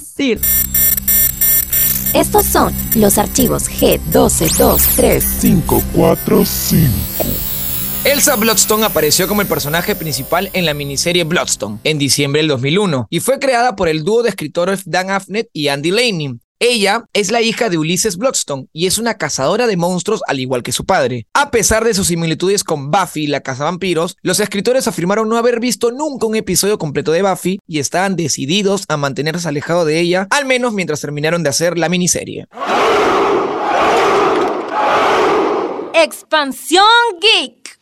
Estos 2.17 2.47
son 2.47 2.73
los 2.95 3.19
archivos 3.19 3.69
G1223. 3.69 5.41
545. 5.43 6.91
Elsa 8.05 8.37
Bloodstone 8.37 8.87
apareció 8.87 9.29
como 9.29 9.43
el 9.43 9.47
personaje 9.47 9.95
principal 9.95 10.49
en 10.55 10.65
la 10.65 10.73
miniserie 10.73 11.25
Bloodstone 11.25 11.79
en 11.85 11.99
diciembre 11.99 12.41
del 12.41 12.49
2001 12.49 13.09
y 13.11 13.21
fue 13.21 13.39
creada 13.39 13.77
por 13.77 13.89
el 13.89 14.03
dúo 14.03 14.23
de 14.23 14.31
escritores 14.31 14.85
Dan 14.87 15.11
Afnet 15.11 15.51
y 15.53 15.69
Andy 15.69 15.91
Laney. 15.91 16.39
Ella 16.59 17.05
es 17.13 17.31
la 17.31 17.43
hija 17.43 17.69
de 17.69 17.77
Ulysses 17.77 18.17
Bloodstone 18.17 18.67
y 18.73 18.87
es 18.87 18.97
una 18.97 19.15
cazadora 19.15 19.67
de 19.67 19.77
monstruos 19.77 20.23
al 20.27 20.41
igual 20.41 20.63
que 20.63 20.73
su 20.73 20.87
padre. 20.87 21.27
A 21.35 21.51
pesar 21.51 21.85
de 21.85 21.93
sus 21.93 22.07
similitudes 22.07 22.65
con 22.65 22.91
Buffy, 22.91 23.27
la 23.27 23.43
cazavampiros, 23.43 24.17
los 24.23 24.41
escritores 24.41 24.89
afirmaron 24.89 25.29
no 25.29 25.37
haber 25.37 25.61
visto 25.61 25.91
nunca 25.91 26.27
un 26.27 26.35
episodio 26.35 26.79
completo 26.79 27.13
de 27.13 27.21
Buffy 27.21 27.59
y 27.69 27.79
estaban 27.79 28.17
decididos 28.17 28.85
a 28.89 28.97
mantenerse 28.97 29.47
alejados 29.49 29.87
de 29.87 30.01
ella, 30.01 30.29
al 30.31 30.47
menos 30.47 30.73
mientras 30.73 31.03
terminaron 31.03 31.43
de 31.43 31.51
hacer 31.51 31.77
la 31.77 31.91
miniserie. 31.91 32.47
Expansión 35.93 36.85
Geek. 37.21 37.79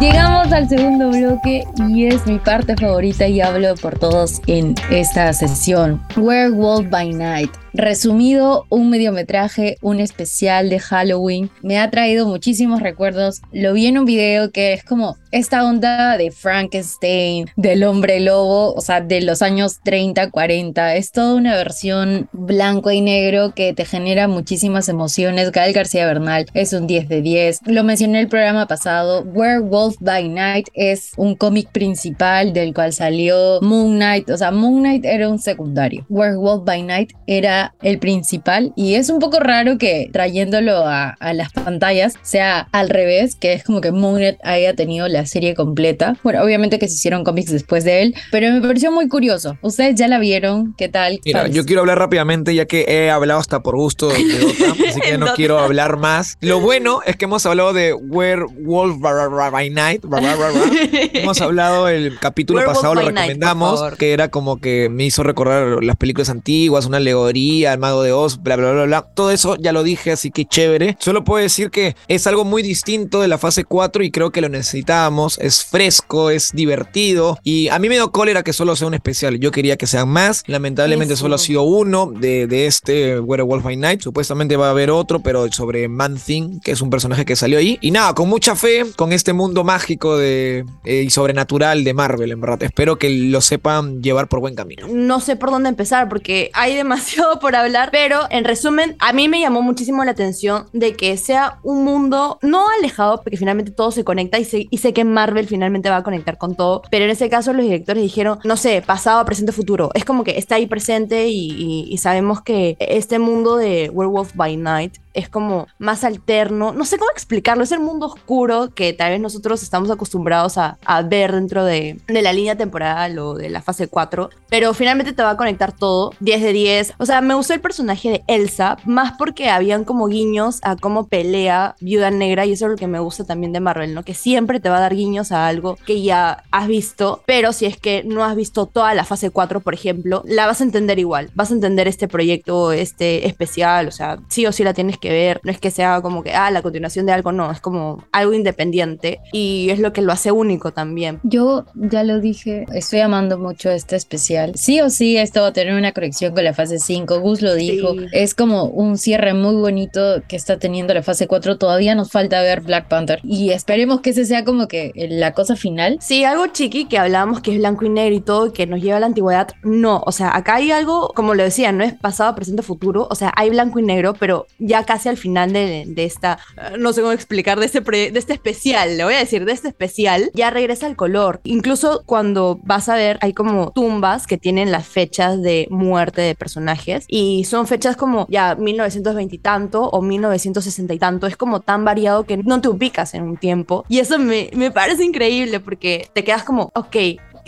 Llegamos 0.00 0.52
al 0.52 0.68
segundo 0.68 1.10
bloque 1.10 1.64
y 1.88 2.06
es 2.06 2.24
mi 2.24 2.38
parte 2.38 2.76
favorita 2.76 3.26
y 3.26 3.40
hablo 3.40 3.74
por 3.74 3.98
todos 3.98 4.40
en 4.46 4.76
esta 4.92 5.32
sesión. 5.32 6.00
Werewolf 6.16 6.88
by 6.88 7.12
Night. 7.14 7.50
Resumido, 7.72 8.66
un 8.68 8.90
mediometraje, 8.90 9.76
un 9.82 10.00
especial 10.00 10.68
de 10.70 10.78
Halloween. 10.78 11.50
Me 11.62 11.78
ha 11.78 11.90
traído 11.90 12.26
muchísimos 12.26 12.80
recuerdos. 12.80 13.42
Lo 13.52 13.72
vi 13.72 13.86
en 13.86 13.98
un 13.98 14.04
video 14.04 14.50
que 14.50 14.72
es 14.72 14.84
como 14.84 15.16
esta 15.30 15.64
onda 15.64 16.16
de 16.16 16.30
Frankenstein, 16.30 17.50
del 17.56 17.84
hombre 17.84 18.20
lobo, 18.20 18.72
o 18.74 18.80
sea, 18.80 19.00
de 19.00 19.20
los 19.20 19.42
años 19.42 19.80
30, 19.84 20.30
40. 20.30 20.96
Es 20.96 21.12
toda 21.12 21.34
una 21.34 21.56
versión 21.56 22.28
blanco 22.32 22.90
y 22.90 23.00
negro 23.00 23.52
que 23.54 23.74
te 23.74 23.84
genera 23.84 24.28
muchísimas 24.28 24.88
emociones. 24.88 25.52
Gael 25.52 25.72
García 25.72 26.06
Bernal 26.06 26.46
es 26.54 26.72
un 26.72 26.86
10 26.86 27.08
de 27.08 27.22
10. 27.22 27.60
Lo 27.66 27.84
mencioné 27.84 28.20
el 28.20 28.28
programa 28.28 28.66
pasado. 28.66 29.22
Werewolf 29.22 29.96
by 30.00 30.28
Night 30.28 30.68
es 30.74 31.12
un 31.16 31.34
cómic 31.34 31.70
principal 31.72 32.52
del 32.52 32.72
cual 32.72 32.92
salió 32.92 33.60
Moon 33.60 33.96
Knight. 33.96 34.30
O 34.30 34.36
sea, 34.36 34.50
Moon 34.50 34.80
Knight 34.80 35.04
era 35.04 35.28
un 35.28 35.38
secundario. 35.38 36.06
Werewolf 36.08 36.64
by 36.64 36.82
Night 36.82 37.12
era 37.26 37.57
el 37.82 37.98
principal 37.98 38.72
y 38.76 38.94
es 38.94 39.10
un 39.10 39.18
poco 39.18 39.40
raro 39.40 39.78
que 39.78 40.10
trayéndolo 40.12 40.86
a, 40.86 41.10
a 41.10 41.32
las 41.32 41.52
pantallas 41.52 42.14
sea 42.22 42.68
al 42.72 42.88
revés, 42.88 43.36
que 43.36 43.52
es 43.52 43.64
como 43.64 43.80
que 43.80 43.92
Moon 43.92 44.16
Knight 44.16 44.38
haya 44.42 44.74
tenido 44.74 45.08
la 45.08 45.26
serie 45.26 45.54
completa. 45.54 46.16
Bueno, 46.22 46.42
obviamente 46.42 46.78
que 46.78 46.88
se 46.88 46.94
hicieron 46.94 47.24
cómics 47.24 47.50
después 47.50 47.84
de 47.84 48.02
él, 48.02 48.14
pero 48.30 48.50
me 48.52 48.60
pareció 48.60 48.92
muy 48.92 49.08
curioso. 49.08 49.56
¿Ustedes 49.62 49.94
ya 49.96 50.08
la 50.08 50.18
vieron? 50.18 50.74
¿Qué 50.76 50.88
tal? 50.88 51.20
Mira, 51.24 51.40
¿Sabes? 51.40 51.54
yo 51.54 51.64
quiero 51.64 51.80
hablar 51.80 51.98
rápidamente 51.98 52.54
ya 52.54 52.66
que 52.66 52.84
he 52.88 53.10
hablado 53.10 53.40
hasta 53.40 53.62
por 53.62 53.76
gusto 53.76 54.08
de 54.08 54.14
así 54.88 55.00
que 55.00 55.18
no 55.18 55.34
quiero 55.34 55.58
hablar 55.58 55.96
más. 55.96 56.36
Lo 56.40 56.60
bueno 56.60 57.00
es 57.04 57.16
que 57.16 57.24
hemos 57.24 57.44
hablado 57.46 57.72
de 57.72 57.94
Werewolf 57.94 58.98
by 59.00 59.70
Night. 59.70 60.04
Hemos 61.12 61.40
hablado 61.40 61.88
el 61.88 62.18
capítulo 62.18 62.60
Werewolf 62.60 62.78
pasado, 62.78 62.94
lo 62.94 63.02
Night, 63.02 63.16
recomendamos, 63.16 63.96
que 63.96 64.12
era 64.12 64.28
como 64.28 64.60
que 64.60 64.88
me 64.88 65.04
hizo 65.04 65.22
recordar 65.22 65.82
las 65.82 65.96
películas 65.96 66.30
antiguas, 66.30 66.86
una 66.86 66.98
alegoría, 66.98 67.47
el 67.64 67.78
mago 67.78 68.02
de 68.02 68.12
Oz, 68.12 68.42
bla, 68.42 68.56
bla, 68.56 68.72
bla, 68.72 68.84
bla. 68.84 69.02
Todo 69.14 69.30
eso 69.30 69.56
ya 69.56 69.72
lo 69.72 69.82
dije, 69.82 70.12
así 70.12 70.30
que 70.30 70.44
chévere. 70.44 70.96
Solo 71.00 71.24
puedo 71.24 71.42
decir 71.42 71.70
que 71.70 71.96
es 72.08 72.26
algo 72.26 72.44
muy 72.44 72.62
distinto 72.62 73.20
de 73.20 73.28
la 73.28 73.38
fase 73.38 73.64
4 73.64 74.02
y 74.04 74.10
creo 74.10 74.30
que 74.30 74.40
lo 74.40 74.48
necesitábamos. 74.48 75.38
Es 75.38 75.64
fresco, 75.64 76.30
es 76.30 76.50
divertido 76.52 77.38
y 77.42 77.68
a 77.68 77.78
mí 77.78 77.88
me 77.88 77.96
dio 77.96 78.10
cólera 78.12 78.42
que 78.42 78.52
solo 78.52 78.76
sea 78.76 78.88
un 78.88 78.94
especial. 78.94 79.38
Yo 79.38 79.50
quería 79.50 79.76
que 79.76 79.86
sean 79.86 80.08
más. 80.08 80.42
Lamentablemente 80.46 81.14
Eso. 81.14 81.24
solo 81.24 81.36
ha 81.36 81.38
sido 81.38 81.62
uno 81.62 82.06
de, 82.06 82.46
de 82.46 82.66
este 82.66 83.20
Werewolf 83.20 83.64
by 83.64 83.76
Night. 83.76 84.00
Supuestamente 84.02 84.56
va 84.56 84.68
a 84.68 84.70
haber 84.70 84.90
otro, 84.90 85.20
pero 85.20 85.50
sobre 85.52 85.88
Man 85.88 86.18
Thing, 86.18 86.60
que 86.60 86.72
es 86.72 86.80
un 86.80 86.90
personaje 86.90 87.24
que 87.24 87.36
salió 87.36 87.58
ahí. 87.58 87.78
Y 87.80 87.90
nada, 87.90 88.14
con 88.14 88.28
mucha 88.28 88.54
fe, 88.54 88.84
con 88.96 89.12
este 89.12 89.32
mundo 89.32 89.64
mágico 89.64 90.16
de, 90.16 90.64
eh, 90.84 91.02
y 91.02 91.10
sobrenatural 91.10 91.84
de 91.84 91.94
Marvel, 91.94 92.32
en 92.32 92.40
verdad. 92.40 92.62
Espero 92.62 92.98
que 92.98 93.10
lo 93.10 93.40
sepan 93.40 94.02
llevar 94.02 94.28
por 94.28 94.40
buen 94.40 94.54
camino. 94.54 94.86
no 94.90 95.20
sé 95.20 95.36
por 95.36 95.50
dónde 95.50 95.68
empezar 95.68 96.08
porque 96.08 96.50
hay 96.54 96.74
demasiado 96.74 97.37
por 97.38 97.54
hablar, 97.56 97.90
pero 97.92 98.20
en 98.30 98.44
resumen, 98.44 98.96
a 98.98 99.12
mí 99.12 99.28
me 99.28 99.40
llamó 99.40 99.62
muchísimo 99.62 100.04
la 100.04 100.10
atención 100.12 100.66
de 100.72 100.94
que 100.94 101.16
sea 101.16 101.58
un 101.62 101.84
mundo 101.84 102.38
no 102.42 102.64
alejado, 102.78 103.22
porque 103.22 103.36
finalmente 103.36 103.70
todo 103.72 103.90
se 103.90 104.04
conecta 104.04 104.38
y 104.38 104.44
sé, 104.44 104.66
y 104.70 104.78
sé 104.78 104.92
que 104.92 105.04
Marvel 105.04 105.46
finalmente 105.46 105.90
va 105.90 105.96
a 105.96 106.02
conectar 106.02 106.38
con 106.38 106.54
todo, 106.54 106.82
pero 106.90 107.04
en 107.04 107.10
ese 107.10 107.28
caso 107.28 107.52
los 107.52 107.62
directores 107.64 108.02
dijeron, 108.02 108.38
no 108.44 108.56
sé, 108.56 108.82
pasado, 108.84 109.24
presente, 109.24 109.52
futuro. 109.52 109.90
Es 109.94 110.04
como 110.04 110.24
que 110.24 110.38
está 110.38 110.56
ahí 110.56 110.66
presente 110.66 111.28
y, 111.28 111.50
y- 111.52 111.86
y 111.88 111.98
sabemos 111.98 112.42
que 112.42 112.76
este 112.80 113.18
mundo 113.18 113.56
de 113.56 113.90
Werewolf 113.92 114.32
by 114.34 114.56
Night 114.56 114.96
es 115.14 115.28
como 115.28 115.66
más 115.78 116.04
alterno. 116.04 116.72
No 116.72 116.84
sé 116.84 116.96
cómo 116.96 117.10
explicarlo. 117.10 117.64
Es 117.64 117.72
el 117.72 117.80
mundo 117.80 118.06
oscuro 118.06 118.68
que 118.72 118.92
tal 118.92 119.10
vez 119.10 119.20
nosotros 119.20 119.64
estamos 119.64 119.90
acostumbrados 119.90 120.58
a, 120.58 120.78
a 120.84 121.02
ver 121.02 121.32
dentro 121.32 121.64
de, 121.64 121.98
de 122.06 122.22
la 122.22 122.32
línea 122.32 122.56
temporal 122.56 123.18
o 123.18 123.34
de 123.34 123.48
la 123.50 123.60
fase 123.60 123.88
4. 123.88 124.30
Pero 124.48 124.74
finalmente 124.74 125.12
te 125.12 125.22
va 125.24 125.30
a 125.30 125.36
conectar 125.36 125.72
todo. 125.72 126.12
10 126.20 126.42
de 126.42 126.52
10. 126.52 126.94
O 126.98 127.06
sea, 127.06 127.20
me 127.28 127.34
gustó 127.34 127.52
el 127.52 127.60
personaje 127.60 128.08
de 128.08 128.24
Elsa 128.26 128.78
más 128.86 129.12
porque 129.18 129.50
habían 129.50 129.84
como 129.84 130.06
guiños 130.06 130.60
a 130.62 130.76
cómo 130.76 131.08
pelea 131.08 131.76
Viuda 131.78 132.10
Negra 132.10 132.46
y 132.46 132.52
eso 132.52 132.64
es 132.64 132.70
lo 132.70 132.76
que 132.78 132.86
me 132.86 133.00
gusta 133.00 133.24
también 133.24 133.52
de 133.52 133.60
Marvel, 133.60 133.94
¿no? 133.94 134.02
Que 134.02 134.14
siempre 134.14 134.60
te 134.60 134.70
va 134.70 134.78
a 134.78 134.80
dar 134.80 134.94
guiños 134.94 135.30
a 135.30 135.46
algo 135.46 135.76
que 135.84 136.00
ya 136.00 136.44
has 136.50 136.66
visto, 136.68 137.22
pero 137.26 137.52
si 137.52 137.66
es 137.66 137.76
que 137.76 138.02
no 138.02 138.24
has 138.24 138.34
visto 138.34 138.64
toda 138.64 138.94
la 138.94 139.04
fase 139.04 139.28
4, 139.28 139.60
por 139.60 139.74
ejemplo, 139.74 140.22
la 140.24 140.46
vas 140.46 140.62
a 140.62 140.64
entender 140.64 140.98
igual. 140.98 141.28
Vas 141.34 141.50
a 141.50 141.54
entender 141.54 141.86
este 141.86 142.08
proyecto, 142.08 142.72
este 142.72 143.26
especial, 143.26 143.88
o 143.88 143.90
sea, 143.90 144.20
sí 144.28 144.46
o 144.46 144.52
sí 144.52 144.64
la 144.64 144.72
tienes 144.72 144.96
que 144.96 145.10
ver. 145.10 145.38
No 145.44 145.52
es 145.52 145.60
que 145.60 145.70
sea 145.70 146.00
como 146.00 146.22
que, 146.22 146.32
ah, 146.32 146.50
la 146.50 146.62
continuación 146.62 147.04
de 147.04 147.12
algo, 147.12 147.30
no, 147.30 147.50
es 147.50 147.60
como 147.60 148.06
algo 148.10 148.32
independiente 148.32 149.20
y 149.34 149.68
es 149.68 149.80
lo 149.80 149.92
que 149.92 150.00
lo 150.00 150.12
hace 150.12 150.32
único 150.32 150.72
también. 150.72 151.20
Yo 151.24 151.66
ya 151.74 152.04
lo 152.04 152.20
dije, 152.20 152.64
estoy 152.72 153.00
amando 153.00 153.38
mucho 153.38 153.68
este 153.68 153.96
especial. 153.96 154.54
Sí 154.54 154.80
o 154.80 154.88
sí, 154.88 155.18
esto 155.18 155.42
va 155.42 155.48
a 155.48 155.52
tener 155.52 155.74
una 155.74 155.92
conexión 155.92 156.32
con 156.32 156.42
la 156.42 156.54
fase 156.54 156.78
5. 156.78 157.17
Gus 157.18 157.42
lo 157.42 157.54
dijo. 157.54 157.92
Sí. 157.94 158.06
Es 158.12 158.34
como 158.34 158.64
un 158.64 158.98
cierre 158.98 159.34
muy 159.34 159.54
bonito 159.56 160.22
que 160.28 160.36
está 160.36 160.58
teniendo 160.58 160.94
la 160.94 161.02
fase 161.02 161.26
4. 161.26 161.58
Todavía 161.58 161.94
nos 161.94 162.10
falta 162.10 162.40
ver 162.42 162.60
Black 162.62 162.88
Panther. 162.88 163.20
Y 163.22 163.50
esperemos 163.50 164.00
que 164.00 164.10
ese 164.10 164.24
sea 164.24 164.44
como 164.44 164.68
que 164.68 164.92
la 165.10 165.32
cosa 165.32 165.56
final. 165.56 165.98
Sí, 166.00 166.24
algo 166.24 166.46
chiqui 166.48 166.86
que 166.86 166.98
hablábamos 166.98 167.40
que 167.40 167.52
es 167.52 167.58
blanco 167.58 167.84
y 167.84 167.88
negro 167.90 168.14
y 168.14 168.20
todo, 168.20 168.52
que 168.52 168.66
nos 168.66 168.80
lleva 168.80 168.96
a 168.96 169.00
la 169.00 169.06
antigüedad. 169.06 169.48
No, 169.62 170.02
o 170.06 170.12
sea, 170.12 170.36
acá 170.36 170.56
hay 170.56 170.70
algo, 170.70 171.12
como 171.14 171.34
lo 171.34 171.42
decía, 171.42 171.72
no 171.72 171.84
es 171.84 171.94
pasado, 171.94 172.34
presente, 172.34 172.62
futuro. 172.62 173.06
O 173.10 173.14
sea, 173.14 173.32
hay 173.36 173.50
blanco 173.50 173.78
y 173.78 173.82
negro, 173.82 174.14
pero 174.18 174.46
ya 174.58 174.84
casi 174.84 175.08
al 175.08 175.16
final 175.16 175.52
de, 175.52 175.84
de 175.86 176.04
esta, 176.04 176.38
eh, 176.56 176.76
no 176.78 176.92
sé 176.92 177.00
cómo 177.00 177.12
explicar, 177.12 177.58
de 177.60 177.66
este, 177.66 177.82
pre- 177.82 178.10
de 178.10 178.18
este 178.18 178.32
especial, 178.32 178.96
le 178.96 179.04
voy 179.04 179.14
a 179.14 179.18
decir, 179.18 179.44
de 179.44 179.52
este 179.52 179.68
especial, 179.68 180.30
ya 180.34 180.50
regresa 180.50 180.86
el 180.86 180.96
color. 180.96 181.40
Incluso 181.44 182.02
cuando 182.06 182.60
vas 182.64 182.88
a 182.88 182.94
ver, 182.94 183.18
hay 183.20 183.32
como 183.32 183.72
tumbas 183.72 184.26
que 184.26 184.38
tienen 184.38 184.70
las 184.72 184.86
fechas 184.86 185.40
de 185.42 185.66
muerte 185.70 186.20
de 186.22 186.34
personajes 186.34 187.04
y 187.08 187.44
son 187.44 187.66
fechas 187.66 187.96
como 187.96 188.26
ya 188.28 188.54
1920 188.54 189.34
y 189.34 189.38
tanto 189.38 189.88
o 189.88 190.02
1960 190.02 190.94
y 190.94 190.98
tanto. 190.98 191.26
Es 191.26 191.36
como 191.36 191.60
tan 191.60 191.84
variado 191.84 192.24
que 192.24 192.36
no 192.36 192.60
te 192.60 192.68
ubicas 192.68 193.14
en 193.14 193.22
un 193.22 193.36
tiempo. 193.36 193.84
Y 193.88 193.98
eso 193.98 194.18
me, 194.18 194.50
me 194.54 194.70
parece 194.70 195.04
increíble 195.04 195.58
porque 195.58 196.08
te 196.12 196.22
quedas 196.22 196.44
como, 196.44 196.70
ok. 196.74 196.96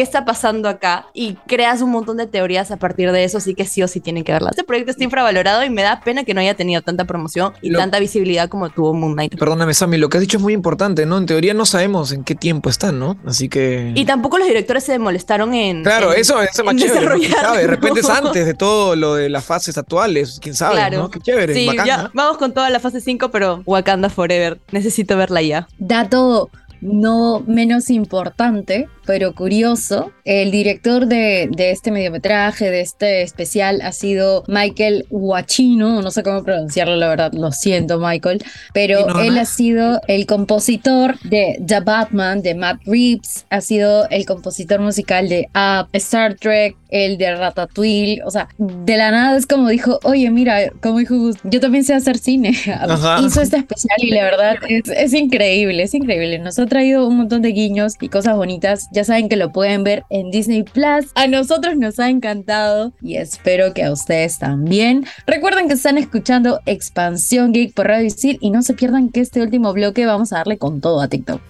¿Qué 0.00 0.04
está 0.04 0.24
pasando 0.24 0.66
acá? 0.70 1.08
Y 1.12 1.34
creas 1.46 1.82
un 1.82 1.90
montón 1.90 2.16
de 2.16 2.26
teorías 2.26 2.70
a 2.70 2.78
partir 2.78 3.12
de 3.12 3.22
eso, 3.22 3.36
así 3.36 3.54
que 3.54 3.66
sí 3.66 3.82
o 3.82 3.86
sí 3.86 4.00
tienen 4.00 4.24
que 4.24 4.32
verla. 4.32 4.48
Este 4.48 4.64
proyecto 4.64 4.92
está 4.92 5.04
infravalorado 5.04 5.62
y 5.62 5.68
me 5.68 5.82
da 5.82 6.00
pena 6.00 6.24
que 6.24 6.32
no 6.32 6.40
haya 6.40 6.54
tenido 6.54 6.80
tanta 6.80 7.04
promoción 7.04 7.52
y 7.60 7.68
Lo- 7.68 7.78
tanta 7.78 7.98
visibilidad 7.98 8.48
como 8.48 8.70
tuvo 8.70 8.94
Moon 8.94 9.12
Knight. 9.12 9.38
Perdóname, 9.38 9.74
Sammy, 9.74 9.98
lo 9.98 10.08
que 10.08 10.16
has 10.16 10.22
dicho 10.22 10.38
es 10.38 10.42
muy 10.42 10.54
importante, 10.54 11.04
¿no? 11.04 11.18
En 11.18 11.26
teoría 11.26 11.52
no 11.52 11.66
sabemos 11.66 12.12
en 12.12 12.24
qué 12.24 12.34
tiempo 12.34 12.70
están, 12.70 12.98
¿no? 12.98 13.18
Así 13.26 13.50
que. 13.50 13.92
Y 13.94 14.06
tampoco 14.06 14.38
los 14.38 14.48
directores 14.48 14.84
se 14.84 14.98
molestaron 14.98 15.52
en. 15.52 15.82
Claro, 15.82 16.14
en- 16.14 16.20
eso, 16.22 16.40
eso 16.40 16.62
es 16.62 16.64
más 16.64 16.72
en 16.72 16.78
chévere. 16.78 17.04
¿no? 17.04 17.12
¿Quién 17.16 17.20
desarrollarlo. 17.32 17.48
sabe? 17.50 17.60
De 17.60 17.66
repente 17.66 18.00
es 18.00 18.08
antes 18.08 18.46
de 18.46 18.54
todo 18.54 18.96
lo 18.96 19.16
de 19.16 19.28
las 19.28 19.44
fases 19.44 19.76
actuales. 19.76 20.38
¿Quién 20.40 20.54
sabe? 20.54 20.76
Claro. 20.76 20.96
¿no? 20.98 21.10
Qué 21.10 21.20
chévere. 21.20 21.52
Sí, 21.52 21.66
bacán, 21.66 21.86
ya 21.86 22.10
vamos 22.14 22.38
con 22.38 22.54
toda 22.54 22.70
la 22.70 22.80
fase 22.80 23.02
5, 23.02 23.30
pero 23.30 23.62
Wakanda 23.66 24.08
Forever. 24.08 24.58
Necesito 24.72 25.14
verla 25.18 25.42
ya. 25.42 25.68
Dato 25.78 26.48
no 26.82 27.44
menos 27.46 27.90
importante, 27.90 28.88
pero 29.10 29.34
curioso, 29.34 30.12
el 30.24 30.52
director 30.52 31.06
de, 31.06 31.48
de 31.50 31.72
este 31.72 31.90
mediometraje, 31.90 32.70
de 32.70 32.80
este 32.80 33.22
especial, 33.22 33.80
ha 33.82 33.90
sido 33.90 34.44
Michael 34.46 35.04
Guachino, 35.10 36.00
no 36.00 36.12
sé 36.12 36.22
cómo 36.22 36.44
pronunciarlo, 36.44 36.94
la 36.94 37.08
verdad, 37.08 37.32
lo 37.32 37.50
siento 37.50 37.98
Michael, 37.98 38.40
pero 38.72 39.08
no, 39.08 39.20
él 39.20 39.36
ha 39.36 39.46
sido 39.46 40.00
el 40.06 40.26
compositor 40.26 41.18
de 41.22 41.60
The 41.66 41.80
Batman, 41.80 42.40
de 42.42 42.54
Matt 42.54 42.82
Reeves, 42.86 43.46
ha 43.50 43.60
sido 43.60 44.08
el 44.10 44.26
compositor 44.26 44.78
musical 44.78 45.28
de 45.28 45.48
Up, 45.56 45.88
Star 45.92 46.36
Trek, 46.36 46.76
el 46.90 47.18
de 47.18 47.34
Ratatouille, 47.34 48.22
o 48.24 48.30
sea, 48.30 48.48
de 48.58 48.96
la 48.96 49.10
nada 49.10 49.36
es 49.36 49.46
como 49.46 49.68
dijo, 49.68 49.98
oye, 50.04 50.30
mira, 50.30 50.70
como 50.80 50.98
dijo 50.98 51.16
Gus, 51.16 51.36
yo 51.44 51.60
también 51.60 51.84
sé 51.84 51.94
hacer 51.94 52.18
cine, 52.18 52.54
Ajá. 52.66 53.20
hizo 53.24 53.40
este 53.40 53.58
especial 53.58 53.96
y 53.98 54.10
la 54.10 54.24
verdad 54.24 54.56
es, 54.68 54.88
es 54.88 55.14
increíble, 55.14 55.82
es 55.82 55.94
increíble, 55.94 56.38
nos 56.38 56.58
ha 56.58 56.66
traído 56.66 57.06
un 57.06 57.16
montón 57.16 57.42
de 57.42 57.48
guiños 57.48 57.94
y 58.00 58.08
cosas 58.08 58.36
bonitas, 58.36 58.88
ya 58.92 58.99
saben 59.04 59.28
que 59.28 59.36
lo 59.36 59.52
pueden 59.52 59.84
ver 59.84 60.04
en 60.10 60.30
Disney 60.30 60.62
Plus, 60.62 61.06
a 61.14 61.26
nosotros 61.26 61.76
nos 61.76 61.98
ha 61.98 62.08
encantado 62.08 62.92
y 63.00 63.16
espero 63.16 63.74
que 63.74 63.84
a 63.84 63.92
ustedes 63.92 64.38
también. 64.38 65.06
Recuerden 65.26 65.68
que 65.68 65.74
están 65.74 65.98
escuchando 65.98 66.60
Expansión 66.66 67.52
Geek 67.52 67.74
por 67.74 67.86
Radio 67.86 68.06
Isil 68.06 68.38
y 68.40 68.50
no 68.50 68.62
se 68.62 68.74
pierdan 68.74 69.10
que 69.10 69.20
este 69.20 69.42
último 69.42 69.72
bloque 69.72 70.06
vamos 70.06 70.32
a 70.32 70.36
darle 70.36 70.58
con 70.58 70.80
todo 70.80 71.00
a 71.00 71.08
TikTok. 71.08 71.40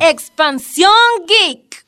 Expansión 0.00 0.90
Geek. 1.26 1.82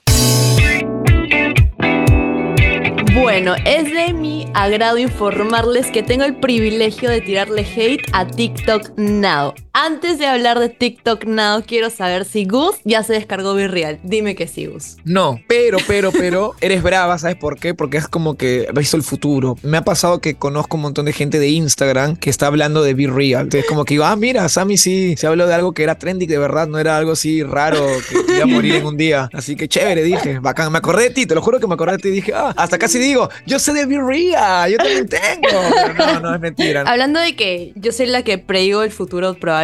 Bueno, 3.15 3.55
es 3.65 3.85
de 3.93 4.13
mi 4.13 4.47
agrado 4.55 4.99
informarles 4.99 5.91
que 5.93 6.03
tengo 6.03 6.25
el 6.25 6.37
privilegio 6.37 7.11
de 7.11 7.21
tirarle 7.21 7.63
hate 7.63 8.03
a 8.13 8.27
TikTok 8.27 8.93
Now. 8.97 9.55
Antes 9.77 10.21
de 10.21 10.27
hablar 10.29 10.61
de 10.61 10.69
TikTok 10.69 11.25
Now, 11.25 11.65
quiero 11.67 11.91
saber 11.91 12.25
si 12.25 12.45
Gus 12.45 12.77
ya 12.85 13.03
se 13.03 13.15
descargó 13.15 13.57
Virreal. 13.57 13.99
Dime 14.05 14.37
que 14.37 14.47
sí, 14.47 14.67
Gus. 14.67 14.99
No, 15.03 15.41
pero, 15.49 15.79
pero, 15.89 16.13
pero, 16.13 16.55
eres 16.61 16.81
brava, 16.81 17.19
¿sabes 17.19 17.35
por 17.35 17.59
qué? 17.59 17.75
Porque 17.75 17.97
es 17.97 18.07
como 18.07 18.37
que 18.37 18.69
visto 18.73 18.97
el 18.97 19.03
futuro. 19.03 19.59
Me 19.65 19.77
ha 19.77 19.83
pasado 19.83 20.21
que 20.21 20.37
conozco 20.37 20.77
un 20.77 20.83
montón 20.83 21.07
de 21.07 21.13
gente 21.13 21.41
de 21.41 21.49
Instagram 21.49 22.15
que 22.15 22.31
está 22.31 22.47
hablando 22.47 22.85
de 22.85 22.95
Be 22.95 23.09
Real. 23.09 23.43
Entonces, 23.43 23.69
como 23.69 23.85
que 23.85 23.95
digo, 23.95 24.05
ah, 24.05 24.15
mira, 24.15 24.49
Sammy 24.49 24.77
sí, 24.77 25.17
se 25.17 25.27
habló 25.27 25.49
de 25.49 25.55
algo 25.55 25.73
que 25.73 25.83
era 25.83 25.99
trendy 25.99 26.27
de 26.27 26.39
verdad, 26.39 26.69
no 26.69 26.79
era 26.79 26.97
algo 26.97 27.11
así 27.11 27.43
raro 27.43 27.85
que 28.09 28.33
iba 28.33 28.45
a 28.45 28.47
morir 28.47 28.77
en 28.77 28.87
un 28.87 28.97
día. 28.97 29.29
Así 29.33 29.57
que 29.57 29.67
chévere, 29.67 30.05
dije, 30.05 30.39
bacán. 30.39 30.71
Me 30.71 30.79
acordé 30.79 31.03
de 31.09 31.11
ti, 31.11 31.27
te 31.27 31.35
lo 31.35 31.43
juro 31.43 31.59
que 31.59 31.67
me 31.67 31.75
acordé 31.75 31.97
de 31.97 31.99
ti 31.99 32.09
y 32.11 32.13
dije, 32.13 32.33
ah, 32.33 32.55
hasta 32.57 32.79
casi 32.79 33.01
digo, 33.01 33.29
yo 33.45 33.59
sé 33.59 33.73
de 33.73 33.87
Be 33.87 34.01
Real, 34.01 34.71
yo 34.71 34.77
también 34.77 35.09
tengo. 35.09 35.49
Pero 35.75 35.95
no, 35.95 36.21
no 36.21 36.35
es 36.37 36.41
mentira. 36.41 36.83
Hablando 36.87 37.19
de 37.19 37.35
que 37.35 37.73
yo 37.75 37.91
soy 37.91 38.07
la 38.07 38.23
que 38.23 38.39
predigo 38.39 38.85
el 38.85 38.93
futuro 38.93 39.35
probablemente, 39.35 39.64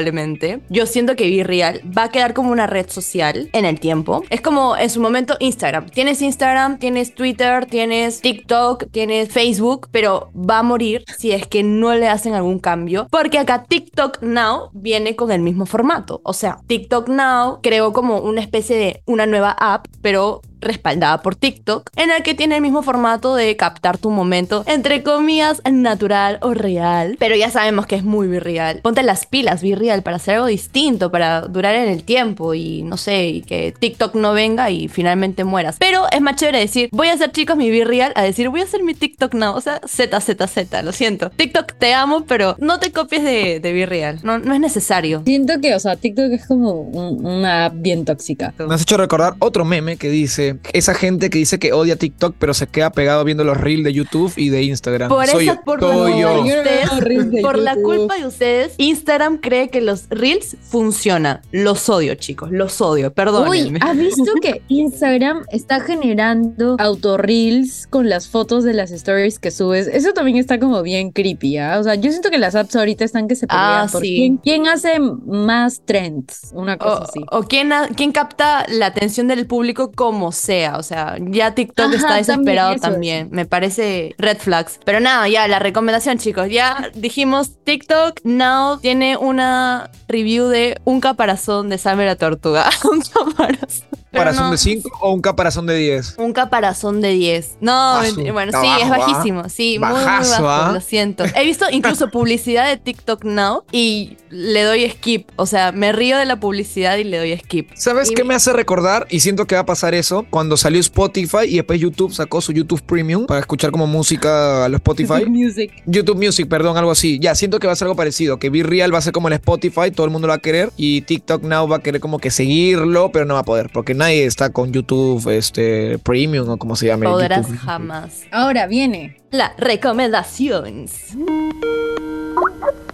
yo 0.69 0.87
siento 0.87 1.17
que 1.17 1.29
Virreal 1.29 1.81
va 1.97 2.05
a 2.05 2.11
quedar 2.11 2.35
como 2.35 2.51
una 2.51 2.67
red 2.67 2.89
social 2.89 3.51
en 3.53 3.65
el 3.65 3.81
tiempo. 3.81 4.23
Es 4.31 4.41
como 4.41 4.77
en 4.77 4.91
su 4.91 5.01
momento 5.01 5.37
Instagram. 5.41 5.89
Tienes 5.91 6.23
Instagram, 6.23 6.79
tienes 6.79 7.15
Twitter, 7.15 7.67
tienes 7.67 8.21
TikTok, 8.21 8.91
tienes 8.91 9.31
Facebook, 9.31 9.89
pero 9.91 10.31
va 10.35 10.61
a 10.61 10.63
morir 10.63 11.05
si 11.19 11.33
es 11.33 11.47
que 11.47 11.63
no 11.63 11.95
le 11.95 12.09
hacen 12.09 12.35
algún 12.35 12.59
cambio. 12.59 13.07
Porque 13.11 13.39
acá 13.39 13.65
TikTok 13.65 14.23
Now 14.23 14.71
viene 14.73 15.17
con 15.17 15.31
el 15.31 15.41
mismo 15.41 15.67
formato. 15.67 16.21
O 16.25 16.33
sea, 16.33 16.59
TikTok 16.67 17.09
Now 17.09 17.61
creó 17.63 17.93
como 17.93 18.19
una 18.21 18.41
especie 18.41 18.77
de 18.77 19.03
una 19.07 19.27
nueva 19.27 19.57
app, 19.59 19.87
pero 20.03 20.43
respaldada 20.61 21.23
por 21.23 21.35
TikTok, 21.37 21.91
en 21.97 22.11
el 22.11 22.23
que 22.23 22.35
tiene 22.35 22.57
el 22.57 22.63
mismo 22.63 22.83
formato 22.83 23.35
de 23.35 23.57
captar 23.57 23.99
tu 23.99 24.11
momento, 24.11 24.65
entre 24.67 25.03
comillas, 25.03 25.63
natural 25.71 26.39
o 26.43 26.55
real. 26.55 27.17
Pero 27.19 27.37
ya 27.37 27.51
sabemos 27.51 27.87
que 27.87 27.97
es 27.97 28.05
muy 28.05 28.29
virreal. 28.29 28.81
Ponte 28.83 29.03
las 29.03 29.27
pilas, 29.27 29.63
virreal, 29.63 30.03
para 30.03 30.17
hacer 30.17 30.35
algo 30.37 30.47
distinto, 30.47 31.11
para 31.11 31.43
durar 31.43 31.75
en 31.75 31.89
el 31.89 32.05
tiempo 32.05 32.55
y 32.55 32.83
no 32.83 32.97
sé, 32.97 33.27
y 33.29 33.43
que 33.43 33.75
TikTok 33.79 34.15
no 34.15 34.33
venga 34.33 34.71
y 34.71 34.89
finalmente 34.89 35.45
mueras. 35.45 35.77
Pero 35.79 36.05
es 36.11 36.21
más 36.21 36.37
chévere 36.37 36.59
decir, 36.61 36.89
voy 36.93 37.09
a 37.09 37.15
hacer 37.15 37.33
chicos 37.33 37.57
mi 37.57 37.71
virreal, 37.71 38.13
a 38.17 38.23
decir, 38.23 38.49
voy 38.49 38.61
a 38.61 38.65
hacer 38.65 38.83
mi 38.83 38.95
TikTok 38.95 39.35
now. 39.35 39.55
O 39.55 39.61
sea, 39.61 39.81
Z, 39.87 40.21
Z, 40.21 40.47
Z, 40.47 40.83
lo 40.83 40.93
siento. 40.93 41.31
TikTok 41.31 41.73
te 41.75 41.95
amo, 41.95 42.25
pero 42.27 42.57
no 42.59 42.79
te 42.79 42.93
copies 42.93 43.23
de, 43.25 43.61
de 43.61 43.73
virreal. 43.73 44.19
No, 44.23 44.39
no 44.39 44.55
es 44.55 44.61
necesario. 44.61 45.23
Siento 45.25 45.61
que, 45.61 45.75
o 45.75 45.81
sea, 45.81 45.97
TikTok 45.97 46.33
es 46.33 46.47
como 46.47 46.73
un- 46.73 47.25
una 47.27 47.67
app 47.67 47.75
bien 47.77 48.05
tóxica. 48.05 48.53
Me 48.59 48.75
has 48.75 48.83
hecho 48.83 48.97
recordar 48.97 49.35
otro 49.39 49.65
meme 49.65 49.97
que 49.97 50.09
dice, 50.09 50.50
esa 50.73 50.95
gente 50.95 51.31
que 51.31 51.39
dice 51.39 51.59
que 51.59 51.73
odia 51.73 51.97
TikTok, 51.97 52.35
pero 52.39 52.55
se 52.55 52.67
queda 52.67 52.91
pegado 52.91 53.25
viendo 53.25 53.45
los 53.45 53.57
reels 53.57 53.85
de 53.85 53.93
YouTube 53.93 54.33
y 54.37 54.49
de 54.49 54.63
Instagram. 54.63 55.09
Por 55.09 55.27
Soy 55.27 55.45
eso, 55.49 55.55
yo, 55.57 55.63
por, 55.65 55.81
soy 55.81 56.21
yo. 56.21 56.43
Ustedes- 56.43 57.43
por 57.43 57.59
la 57.59 57.75
culpa 57.77 58.17
de 58.17 58.27
ustedes, 58.27 58.75
Instagram 58.79 59.39
cree 59.39 59.69
que 59.71 59.81
los 59.81 60.09
reels 60.11 60.57
funcionan. 60.63 61.41
Los 61.53 61.89
odio, 61.89 62.15
chicos, 62.15 62.51
los 62.51 62.81
odio, 62.81 63.09
Uy, 63.09 63.13
perdónenme. 63.15 63.79
¿has 63.83 63.97
visto 63.97 64.33
que 64.43 64.63
Instagram 64.69 65.45
está 65.51 65.81
generando 65.81 66.77
autorreels 66.79 67.87
con 67.89 68.09
las 68.09 68.29
fotos 68.29 68.65
de 68.65 68.73
las 68.75 68.91
stories 68.91 69.39
que 69.39 69.51
subes? 69.51 69.87
Eso 69.87 70.13
también 70.13 70.37
está 70.37 70.59
como 70.59 70.83
bien 70.83 71.11
creepy, 71.11 71.59
¿ah? 71.59 71.79
O 71.79 71.83
sea, 71.85 71.95
yo 71.95 72.11
siento 72.11 72.31
que 72.31 72.39
las 72.39 72.55
apps 72.55 72.77
ahorita 72.77 73.05
están 73.05 73.29
que 73.29 73.35
se 73.37 73.47
pelean 73.47 73.87
Ah, 73.87 73.89
por 73.91 74.03
sí. 74.03 74.15
quién, 74.17 74.37
quién 74.39 74.67
hace 74.69 74.99
más 75.01 75.83
trends, 75.85 76.51
una 76.53 76.77
cosa 76.77 77.01
O, 77.01 77.03
así. 77.05 77.21
o 77.31 77.43
quién, 77.45 77.73
ha- 77.73 77.89
quién 77.89 78.13
capta 78.13 78.65
la 78.69 78.87
atención 78.87 79.29
del 79.29 79.47
público 79.47 79.91
como 79.93 80.33
sea. 80.41 80.77
O 80.77 80.83
sea, 80.83 81.17
ya 81.21 81.55
TikTok 81.55 81.87
Ajá, 81.87 81.97
está 81.97 82.15
desesperado 82.17 82.77
también, 82.77 83.29
Me 83.31 83.47
parece 83.47 84.15
red 84.19 84.39
flags. 84.39 84.81
Pero 84.85 85.01
nada, 85.01 85.29
ya, 85.29 85.47
la 85.49 85.59
recomendación, 85.59 86.19
chicos. 86.19 86.49
Ya 86.51 86.91
dijimos, 86.95 87.53
TikTok 87.65 88.21
now 88.25 88.79
tiene 88.79 89.17
una 89.17 89.91
review 90.09 90.49
de 90.49 90.81
un 90.85 91.01
caparazón 91.01 91.69
de 91.69 91.79
Sammy 91.79 92.05
la 92.05 92.17
Tortuga. 92.17 92.71
un 92.91 93.01
caparazón. 93.01 94.00
¿Caparazón 94.13 94.45
no. 94.47 94.51
de 94.51 94.59
5 94.59 94.91
o 95.01 95.13
un 95.13 95.21
caparazón 95.21 95.67
de 95.67 95.77
10? 95.77 96.15
Un 96.19 96.33
caparazón 96.33 97.01
de 97.01 97.11
10. 97.13 97.59
No, 97.61 98.01
bueno, 98.33 98.61
sí, 98.61 98.69
es 98.83 98.89
bajo, 98.89 98.95
¿ah? 99.03 99.07
bajísimo. 99.07 99.49
Sí, 99.49 99.79
muy, 99.79 99.89
muy 99.91 100.01
Bajazo, 100.01 100.43
bajo, 100.43 100.49
¿ah? 100.49 100.73
lo 100.73 100.81
siento. 100.81 101.25
He 101.35 101.45
visto 101.45 101.67
incluso 101.71 102.09
publicidad 102.11 102.69
de 102.69 102.77
TikTok 102.77 103.25
Now 103.25 103.63
y 103.71 104.17
le 104.31 104.63
doy 104.65 104.91
skip. 104.91 105.29
O 105.37 105.47
sea, 105.47 105.71
me 105.73 105.93
río 105.93 106.19
de 106.19 106.25
la 106.25 106.41
publicidad 106.41 106.97
y 106.97 107.05
le 107.05 107.19
doy 107.19 107.39
skip. 107.39 107.71
¿Sabes 107.75 108.11
Y- 108.11 108.15
qué 108.15 108.25
me 108.25 108.35
hace 108.35 108.53
recordar? 108.53 109.07
Y 109.11 109.21
siento 109.21 109.47
que 109.47 109.55
va 109.55 109.61
a 109.63 109.67
pasar 109.67 109.95
eso 109.95 110.27
cuando 110.29 110.57
salió 110.57 110.81
Spotify 110.81 111.45
y 111.49 111.57
después 111.57 111.81
YouTube 111.81 112.13
sacó 112.13 112.41
su 112.41 112.53
YouTube 112.53 112.83
Premium 112.83 113.27
para 113.27 113.41
escuchar 113.41 113.71
como 113.71 113.87
música 113.87 114.65
a 114.65 114.69
los 114.69 114.79
Spotify. 114.81 115.25
Music. 115.27 115.73
YouTube 115.87 116.17
Music, 116.17 116.49
perdón, 116.49 116.77
algo 116.77 116.91
así. 116.91 117.19
Ya, 117.21 117.35
siento 117.37 117.61
que 117.61 117.67
va 117.69 117.75
a 117.75 117.77
ser 117.77 117.87
algo 117.87 117.97
parecido. 117.97 118.39
Que 118.39 118.51
Be 118.51 118.63
Real 118.65 118.93
va 118.93 118.99
a 118.99 119.03
ser 119.03 119.13
como 119.13 119.29
el 119.29 119.35
Spotify, 119.35 119.91
todo 119.95 120.05
el 120.07 120.11
mundo 120.13 120.27
lo 120.27 120.33
va 120.33 120.37
a 120.37 120.41
querer. 120.41 120.71
Y 120.77 121.03
TikTok 121.03 121.43
Now 121.45 121.69
va 121.69 121.77
a 121.77 121.81
querer 121.81 122.01
como 122.01 122.19
que 122.19 122.31
seguirlo, 122.31 123.11
pero 123.13 123.25
no 123.25 123.35
va 123.35 123.41
a 123.41 123.45
poder. 123.45 123.71
Porque 123.73 123.95
nadie 124.01 124.25
está 124.25 124.51
con 124.51 124.73
YouTube 124.73 125.29
este, 125.31 125.99
Premium 125.99 126.49
o 126.49 126.57
como 126.57 126.75
se 126.75 126.87
llame. 126.87 127.07
Podrás 127.07 127.47
YouTube. 127.47 127.59
jamás. 127.59 128.23
Ahora 128.33 128.67
viene. 128.67 129.19
La 129.31 129.53
recomendación. 129.59 130.87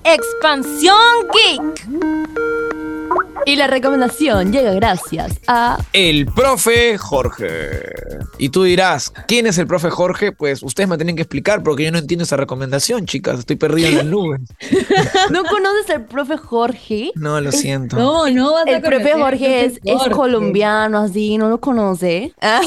Expansión 0.05 0.97
Geek. 1.33 1.89
Y 3.49 3.55
la 3.55 3.69
recomendación 3.69 4.53
llega 4.53 4.73
gracias 4.73 5.39
a 5.47 5.79
El 5.93 6.27
profe 6.27 6.99
Jorge. 6.99 7.81
Y 8.39 8.49
tú 8.49 8.65
dirás, 8.65 9.13
¿quién 9.29 9.47
es 9.47 9.57
el 9.59 9.69
profe 9.69 9.89
Jorge? 9.89 10.33
Pues 10.33 10.65
ustedes 10.65 10.89
me 10.89 10.97
tienen 10.97 11.15
que 11.15 11.23
explicar 11.23 11.63
porque 11.63 11.85
yo 11.85 11.93
no 11.93 11.99
entiendo 11.99 12.25
esa 12.25 12.37
recomendación, 12.37 13.07
chicas. 13.07 13.39
Estoy 13.39 13.55
perdido 13.55 13.89
en 13.89 13.97
las 13.99 14.05
nubes. 14.07 14.41
¿No 15.31 15.45
conoces 15.45 15.91
al 15.95 16.07
profe 16.07 16.37
Jorge? 16.37 17.13
No, 17.15 17.41
lo 17.41 17.53
siento. 17.53 17.95
No, 17.97 18.29
no 18.31 18.53
vas 18.55 18.67
a 18.67 18.71
El 18.71 18.83
profe 18.83 19.13
Jorge 19.13 19.65
es, 19.67 19.81
es 19.85 20.03
colombiano, 20.13 20.99
así, 21.03 21.39
¿no 21.39 21.49
lo 21.49 21.61
conoce? 21.61 22.33
Ah, 22.43 22.63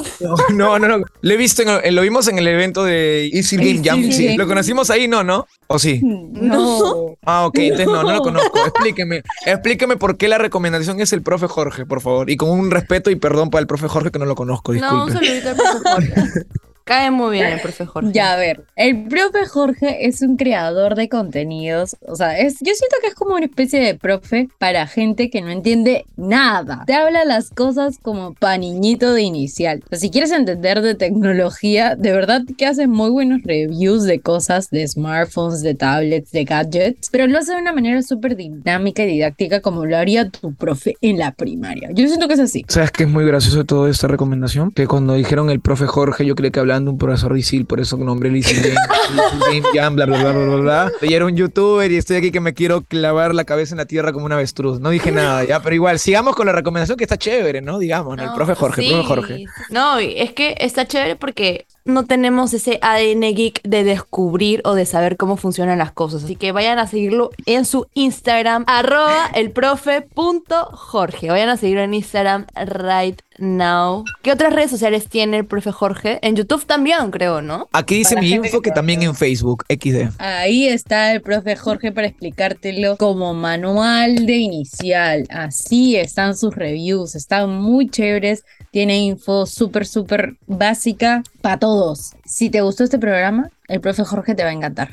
No, 0.54 0.80
no, 0.80 0.88
no. 0.88 1.04
Lo 1.22 1.34
he 1.34 1.38
visto, 1.38 1.62
en 1.62 1.70
el- 1.84 1.94
lo 1.96 2.04
vimos 2.04 2.30
en 2.30 2.38
el 2.38 2.48
evento 2.48 2.86
de 2.86 3.28
Easy 3.34 3.58
Game 3.58 3.82
Jam. 3.84 4.02
Sí, 4.14 4.38
lo 4.38 4.48
conocimos 4.48 4.90
ahí, 4.90 5.10
¿no? 5.10 5.26
¿No? 5.26 5.46
¿O 5.68 5.78
sí? 5.78 6.00
No. 6.04 7.18
Ah, 7.26 7.46
ok, 7.48 7.58
entonces 7.60 7.88
no, 7.88 8.02
no 8.04 8.14
lo 8.14 8.22
conozco. 8.22 8.58
Explíqueme, 8.66 9.24
explíqueme 9.46 9.98
por 9.98 10.16
qué 10.18 10.29
la 10.30 10.38
recomendación 10.38 11.00
es 11.02 11.12
el 11.14 11.22
profe 11.22 11.48
Jorge, 11.48 11.86
por 11.86 12.02
favor. 12.02 12.30
Y 12.30 12.38
con 12.38 12.50
un 12.50 12.72
respeto 12.72 13.10
y 13.10 13.16
perdón 13.16 13.50
para 13.50 13.62
el 13.62 13.68
profe 13.68 13.88
Jorge 13.88 14.12
que 14.12 14.20
no 14.20 14.26
lo 14.26 14.36
conozco, 14.36 14.74
no, 14.74 15.06
un 15.06 15.12
disculpe. 15.12 15.28
saludito 15.42 15.50
al 15.50 15.56
profe 15.56 15.90
Jorge. 16.14 16.46
Cae 16.90 17.12
muy 17.12 17.34
bien 17.34 17.46
el 17.46 17.62
profe 17.62 17.86
Jorge. 17.86 18.12
Ya, 18.14 18.34
a 18.34 18.36
ver, 18.36 18.64
el 18.76 19.04
profe 19.04 19.46
Jorge 19.46 20.08
es 20.08 20.24
un 20.24 20.38
creador 20.38 20.96
de 20.96 21.08
contenidos, 21.08 21.96
o 22.08 22.16
sea, 22.16 22.40
es, 22.40 22.54
yo 22.62 22.74
siento 22.74 22.96
que 23.00 23.10
es 23.10 23.14
como 23.14 23.36
una 23.36 23.46
especie 23.46 23.80
de 23.80 23.94
profe 23.94 24.50
para 24.58 24.88
gente 24.88 25.30
que 25.30 25.44
no 25.44 25.52
entiende 25.52 26.06
nada. 26.18 26.86
Te 26.88 26.96
habla 26.96 27.26
las 27.26 27.52
cosas 27.52 28.00
como 28.02 28.34
pa' 28.34 28.58
niñito 28.58 29.14
de 29.14 29.22
inicial. 29.22 29.84
O 29.86 29.90
sea, 29.90 30.00
si 30.00 30.10
quieres 30.10 30.32
entender 30.32 30.82
de 30.82 30.96
tecnología, 30.96 31.96
de 31.96 32.12
verdad 32.12 32.42
que 32.58 32.66
hace 32.66 32.88
muy 32.88 33.12
buenos 33.12 33.44
reviews 33.44 34.06
de 34.06 34.20
cosas, 34.20 34.72
de 34.72 34.88
smartphones, 34.88 35.62
de 35.62 35.76
tablets, 35.76 36.32
de 36.32 36.44
gadgets, 36.44 37.10
pero 37.12 37.28
lo 37.28 37.38
hace 37.38 37.54
de 37.54 37.62
una 37.62 37.72
manera 37.72 38.02
súper 38.02 38.36
dinámica 38.36 39.04
y 39.04 39.10
didáctica 39.10 39.62
como 39.62 39.86
lo 39.86 39.96
haría 39.96 40.28
tu 40.32 40.56
profe 40.56 40.96
en 41.02 41.20
la 41.20 41.34
primaria. 41.34 41.90
Yo 41.94 42.08
siento 42.08 42.28
que 42.28 42.34
es 42.34 42.40
así. 42.40 42.66
¿Sabes 42.68 42.90
qué 42.90 43.04
es 43.04 43.10
muy 43.10 43.26
gracioso 43.26 43.64
toda 43.64 43.92
esta 43.92 44.08
recomendación? 44.08 44.72
Que 44.72 44.88
cuando 44.88 45.14
dijeron 45.14 45.52
el 45.52 45.60
profe 45.60 45.86
Jorge, 45.86 46.26
yo 46.26 46.34
creí 46.34 46.50
que 46.50 46.60
hablaban 46.60 46.79
un 46.88 46.98
profesor 46.98 47.38
ISIL, 47.38 47.66
por 47.66 47.80
eso 47.80 47.98
nombré 47.98 48.30
el 48.30 48.38
ISIL 48.38 48.62
Game, 48.62 48.76
Easy 48.76 49.40
Game 49.40 49.64
Jam, 49.74 49.96
bla, 49.96 50.06
bla, 50.06 50.20
bla, 50.20 50.32
bla, 50.32 50.56
bla. 50.56 50.92
Y 51.02 51.14
era 51.14 51.26
un 51.26 51.36
youtuber 51.36 51.92
y 51.92 51.98
estoy 51.98 52.18
aquí 52.18 52.32
que 52.32 52.40
me 52.40 52.54
quiero 52.54 52.82
clavar 52.82 53.36
la 53.36 53.44
cabeza 53.44 53.74
en 53.74 53.78
la 53.78 53.86
tierra 53.86 54.14
como 54.14 54.26
un 54.26 54.32
avestruz. 54.32 54.80
No 54.80 54.90
dije 54.90 55.12
nada, 55.12 55.44
ya, 55.44 55.62
pero 55.62 55.76
igual, 55.76 56.00
sigamos 56.00 56.36
con 56.36 56.46
la 56.46 56.52
recomendación 56.52 56.98
que 56.98 57.04
está 57.04 57.18
chévere, 57.18 57.62
¿no? 57.62 57.80
Digamos, 57.80 58.18
¿no? 58.18 58.24
el 58.24 58.34
profe 58.34 58.56
Jorge, 58.56 58.82
sí. 58.82 58.90
profe 58.90 59.08
Jorge. 59.08 59.46
No, 59.70 60.00
es 60.00 60.34
que 60.34 60.56
está 60.60 60.88
chévere 60.88 61.16
porque 61.16 61.66
no 61.90 62.06
tenemos 62.06 62.54
ese 62.54 62.80
ADN 62.82 63.22
geek 63.36 63.62
de 63.64 63.84
descubrir 63.84 64.62
o 64.64 64.74
de 64.74 64.86
saber 64.86 65.18
cómo 65.18 65.38
funcionan 65.38 65.78
las 65.78 65.92
cosas. 65.92 66.24
Así 66.24 66.36
que 66.36 66.52
vayan 66.52 66.80
a 66.80 66.88
seguirlo 66.88 67.32
en 67.46 67.66
su 67.66 67.88
Instagram, 67.94 68.64
arroba 68.68 69.30
elprofe.jorge. 69.34 71.30
Vayan 71.30 71.50
a 71.50 71.58
seguirlo 71.58 71.84
en 71.84 71.94
Instagram 71.94 72.46
right 72.56 73.22
now. 73.40 74.04
¿Qué 74.22 74.32
otras 74.32 74.54
redes 74.54 74.72
sociales 74.72 75.08
tiene 75.08 75.38
el 75.38 75.46
profe 75.46 75.72
Jorge? 75.72 76.20
En 76.22 76.36
YouTube 76.36 76.66
también, 76.66 77.12
creo, 77.12 77.42
¿no? 77.42 77.68
Aquí 77.72 77.96
dice 77.96 78.16
Para 78.16 78.22
mi 78.22 78.34
info 78.34 78.62
que 78.62 78.70
que 78.70 78.76
también 78.76 79.02
en 79.02 79.16
Facebook, 79.16 79.66
XD. 79.70 80.14
Ahí 80.20 80.68
está 80.68 81.12
el 81.12 81.22
profe 81.22 81.56
Jorge 81.56 81.92
para 81.92 82.08
explicártelo 82.08 82.98
como 82.98 83.34
manual 83.34 84.26
de 84.26 84.36
inicial. 84.36 85.26
Así 85.30 85.96
están 85.96 86.38
sus 86.38 86.56
reviews, 86.56 87.16
están 87.16 87.50
muy 87.50 87.90
chéveres. 87.90 88.44
Tiene 88.72 89.00
info 89.00 89.46
súper, 89.46 89.88
súper 89.88 90.36
básica 90.46 91.24
para 91.42 91.58
todos. 91.58 92.14
Si 92.26 92.50
te 92.50 92.62
gustó 92.62 92.84
este 92.84 93.00
programa, 93.00 93.50
el 93.70 93.82
profe 93.82 94.04
Jorge 94.04 94.34
te 94.34 94.44
va 94.44 94.50
a 94.50 94.54
encantar. 94.54 94.90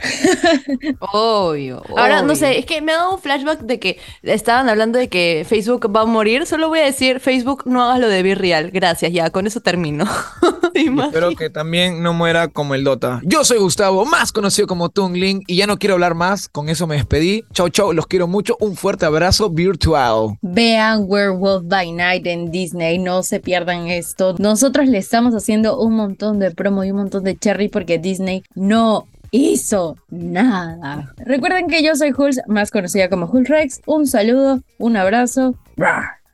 Obvio. 1.13 1.83
Ahora, 1.97 2.23
no 2.23 2.35
sé, 2.37 2.59
es 2.59 2.67
que 2.67 2.83
me 2.83 2.93
ha 2.93 2.97
dado 2.97 3.15
un 3.15 3.21
flashback 3.21 3.61
de 3.61 3.79
que 3.81 3.99
estaban 4.23 4.69
hablando 4.69 4.99
de 4.99 5.09
que 5.09 5.47
Facebook 5.49 5.91
va 5.95 6.03
a 6.03 6.07
morir. 6.07 6.47
Solo 6.47 6.69
voy 6.69 6.81
a 6.81 6.85
decir, 6.85 7.21
Facebook, 7.21 7.63
no 7.65 7.83
hagas 7.83 8.01
lo 8.01 8.09
de 8.09 8.23
Be 8.23 8.35
Real. 8.35 8.71
Gracias, 8.71 9.13
ya, 9.13 9.31
con 9.31 9.47
eso 9.47 9.61
termino. 9.61 10.05
Espero 10.75 11.35
que 11.35 11.49
también 11.49 12.03
no 12.03 12.13
muera 12.13 12.49
como 12.49 12.75
el 12.75 12.85
Dota. 12.85 13.21
Yo 13.25 13.45
soy 13.45 13.59
Gustavo, 13.59 14.05
más 14.05 14.31
conocido 14.31 14.69
como 14.69 14.91
Tungling, 14.91 15.43
y 15.47 15.57
ya 15.57 15.67
no 15.67 15.79
quiero 15.79 15.95
hablar 15.95 16.15
más. 16.15 16.51
Con 16.51 16.69
eso 16.69 16.87
me 16.87 16.97
despedí. 16.97 17.45
Chau, 17.55 17.71
chau, 17.71 17.95
los 17.95 18.07
quiero 18.07 18.27
mucho. 18.27 18.59
Un 18.61 18.77
fuerte 18.77 19.07
abrazo 19.07 19.49
virtual. 19.49 20.37
Vean 20.43 21.05
Werewolf 21.07 21.65
by 21.67 21.93
Night 21.93 22.27
en 22.27 22.51
Disney, 22.51 22.99
no 22.99 23.23
se 23.23 23.41
pierdan 23.41 23.87
esto. 23.87 24.35
Nosotros 24.39 24.87
le 24.89 24.99
estamos 24.99 25.35
haciendo 25.35 25.79
un 25.81 25.97
montón 25.97 26.36
de 26.39 26.51
promo 26.51 26.85
y 26.85 26.91
un 26.91 26.99
montón 26.99 27.25
de 27.25 27.37
cherry 27.37 27.69
porque 27.69 27.99
Disney 27.99 28.43
no 28.55 29.07
hizo 29.31 29.97
nada. 30.11 31.13
Recuerden 31.19 31.69
que 31.69 31.83
yo 31.83 31.95
soy 31.95 32.13
Hulz, 32.17 32.41
más 32.47 32.71
conocida 32.71 33.09
como 33.09 33.27
Hulz 33.27 33.49
Rex. 33.49 33.81
Un 33.87 34.07
saludo, 34.07 34.61
un 34.79 34.97
abrazo. 34.97 35.55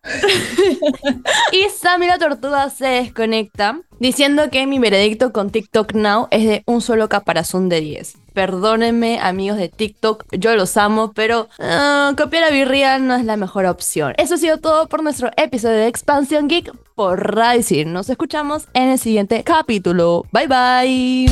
Y 1.52 1.68
Sammy 1.68 2.06
la 2.06 2.18
Tortuga 2.18 2.68
se 2.70 2.86
desconecta 2.86 3.80
diciendo 4.00 4.50
que 4.50 4.66
mi 4.66 4.78
veredicto 4.78 5.32
con 5.32 5.50
TikTok 5.50 5.94
Now 5.94 6.28
es 6.30 6.44
de 6.44 6.62
un 6.66 6.80
solo 6.80 7.08
caparazón 7.08 7.68
de 7.68 7.80
10. 7.80 8.14
Perdónenme, 8.32 9.20
amigos 9.20 9.58
de 9.58 9.68
TikTok, 9.68 10.24
yo 10.32 10.56
los 10.56 10.76
amo, 10.76 11.12
pero 11.12 11.48
ah, 11.58 12.12
copiar 12.16 12.44
a 12.44 12.50
Virreal 12.50 13.06
no 13.06 13.14
es 13.14 13.24
la 13.24 13.36
mejor 13.36 13.66
opción. 13.66 14.14
Eso 14.16 14.34
ha 14.34 14.38
sido 14.38 14.58
todo 14.58 14.88
por 14.88 15.02
nuestro 15.02 15.30
episodio 15.36 15.76
de 15.76 15.86
Expansion 15.88 16.48
Geek 16.48 16.72
por 16.94 17.36
Rising. 17.36 17.92
Nos 17.92 18.08
escuchamos 18.08 18.66
en 18.74 18.90
el 18.90 18.98
siguiente 18.98 19.42
capítulo. 19.44 20.24
Bye 20.32 20.48
bye. 20.48 21.26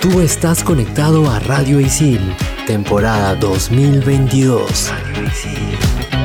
Tú 0.00 0.20
estás 0.22 0.64
conectado 0.64 1.30
a 1.30 1.38
Radio 1.40 1.78
Isil, 1.78 2.34
temporada 2.66 3.34
2022. 3.34 4.90
Radio 4.90 5.24
Isil. 5.24 6.19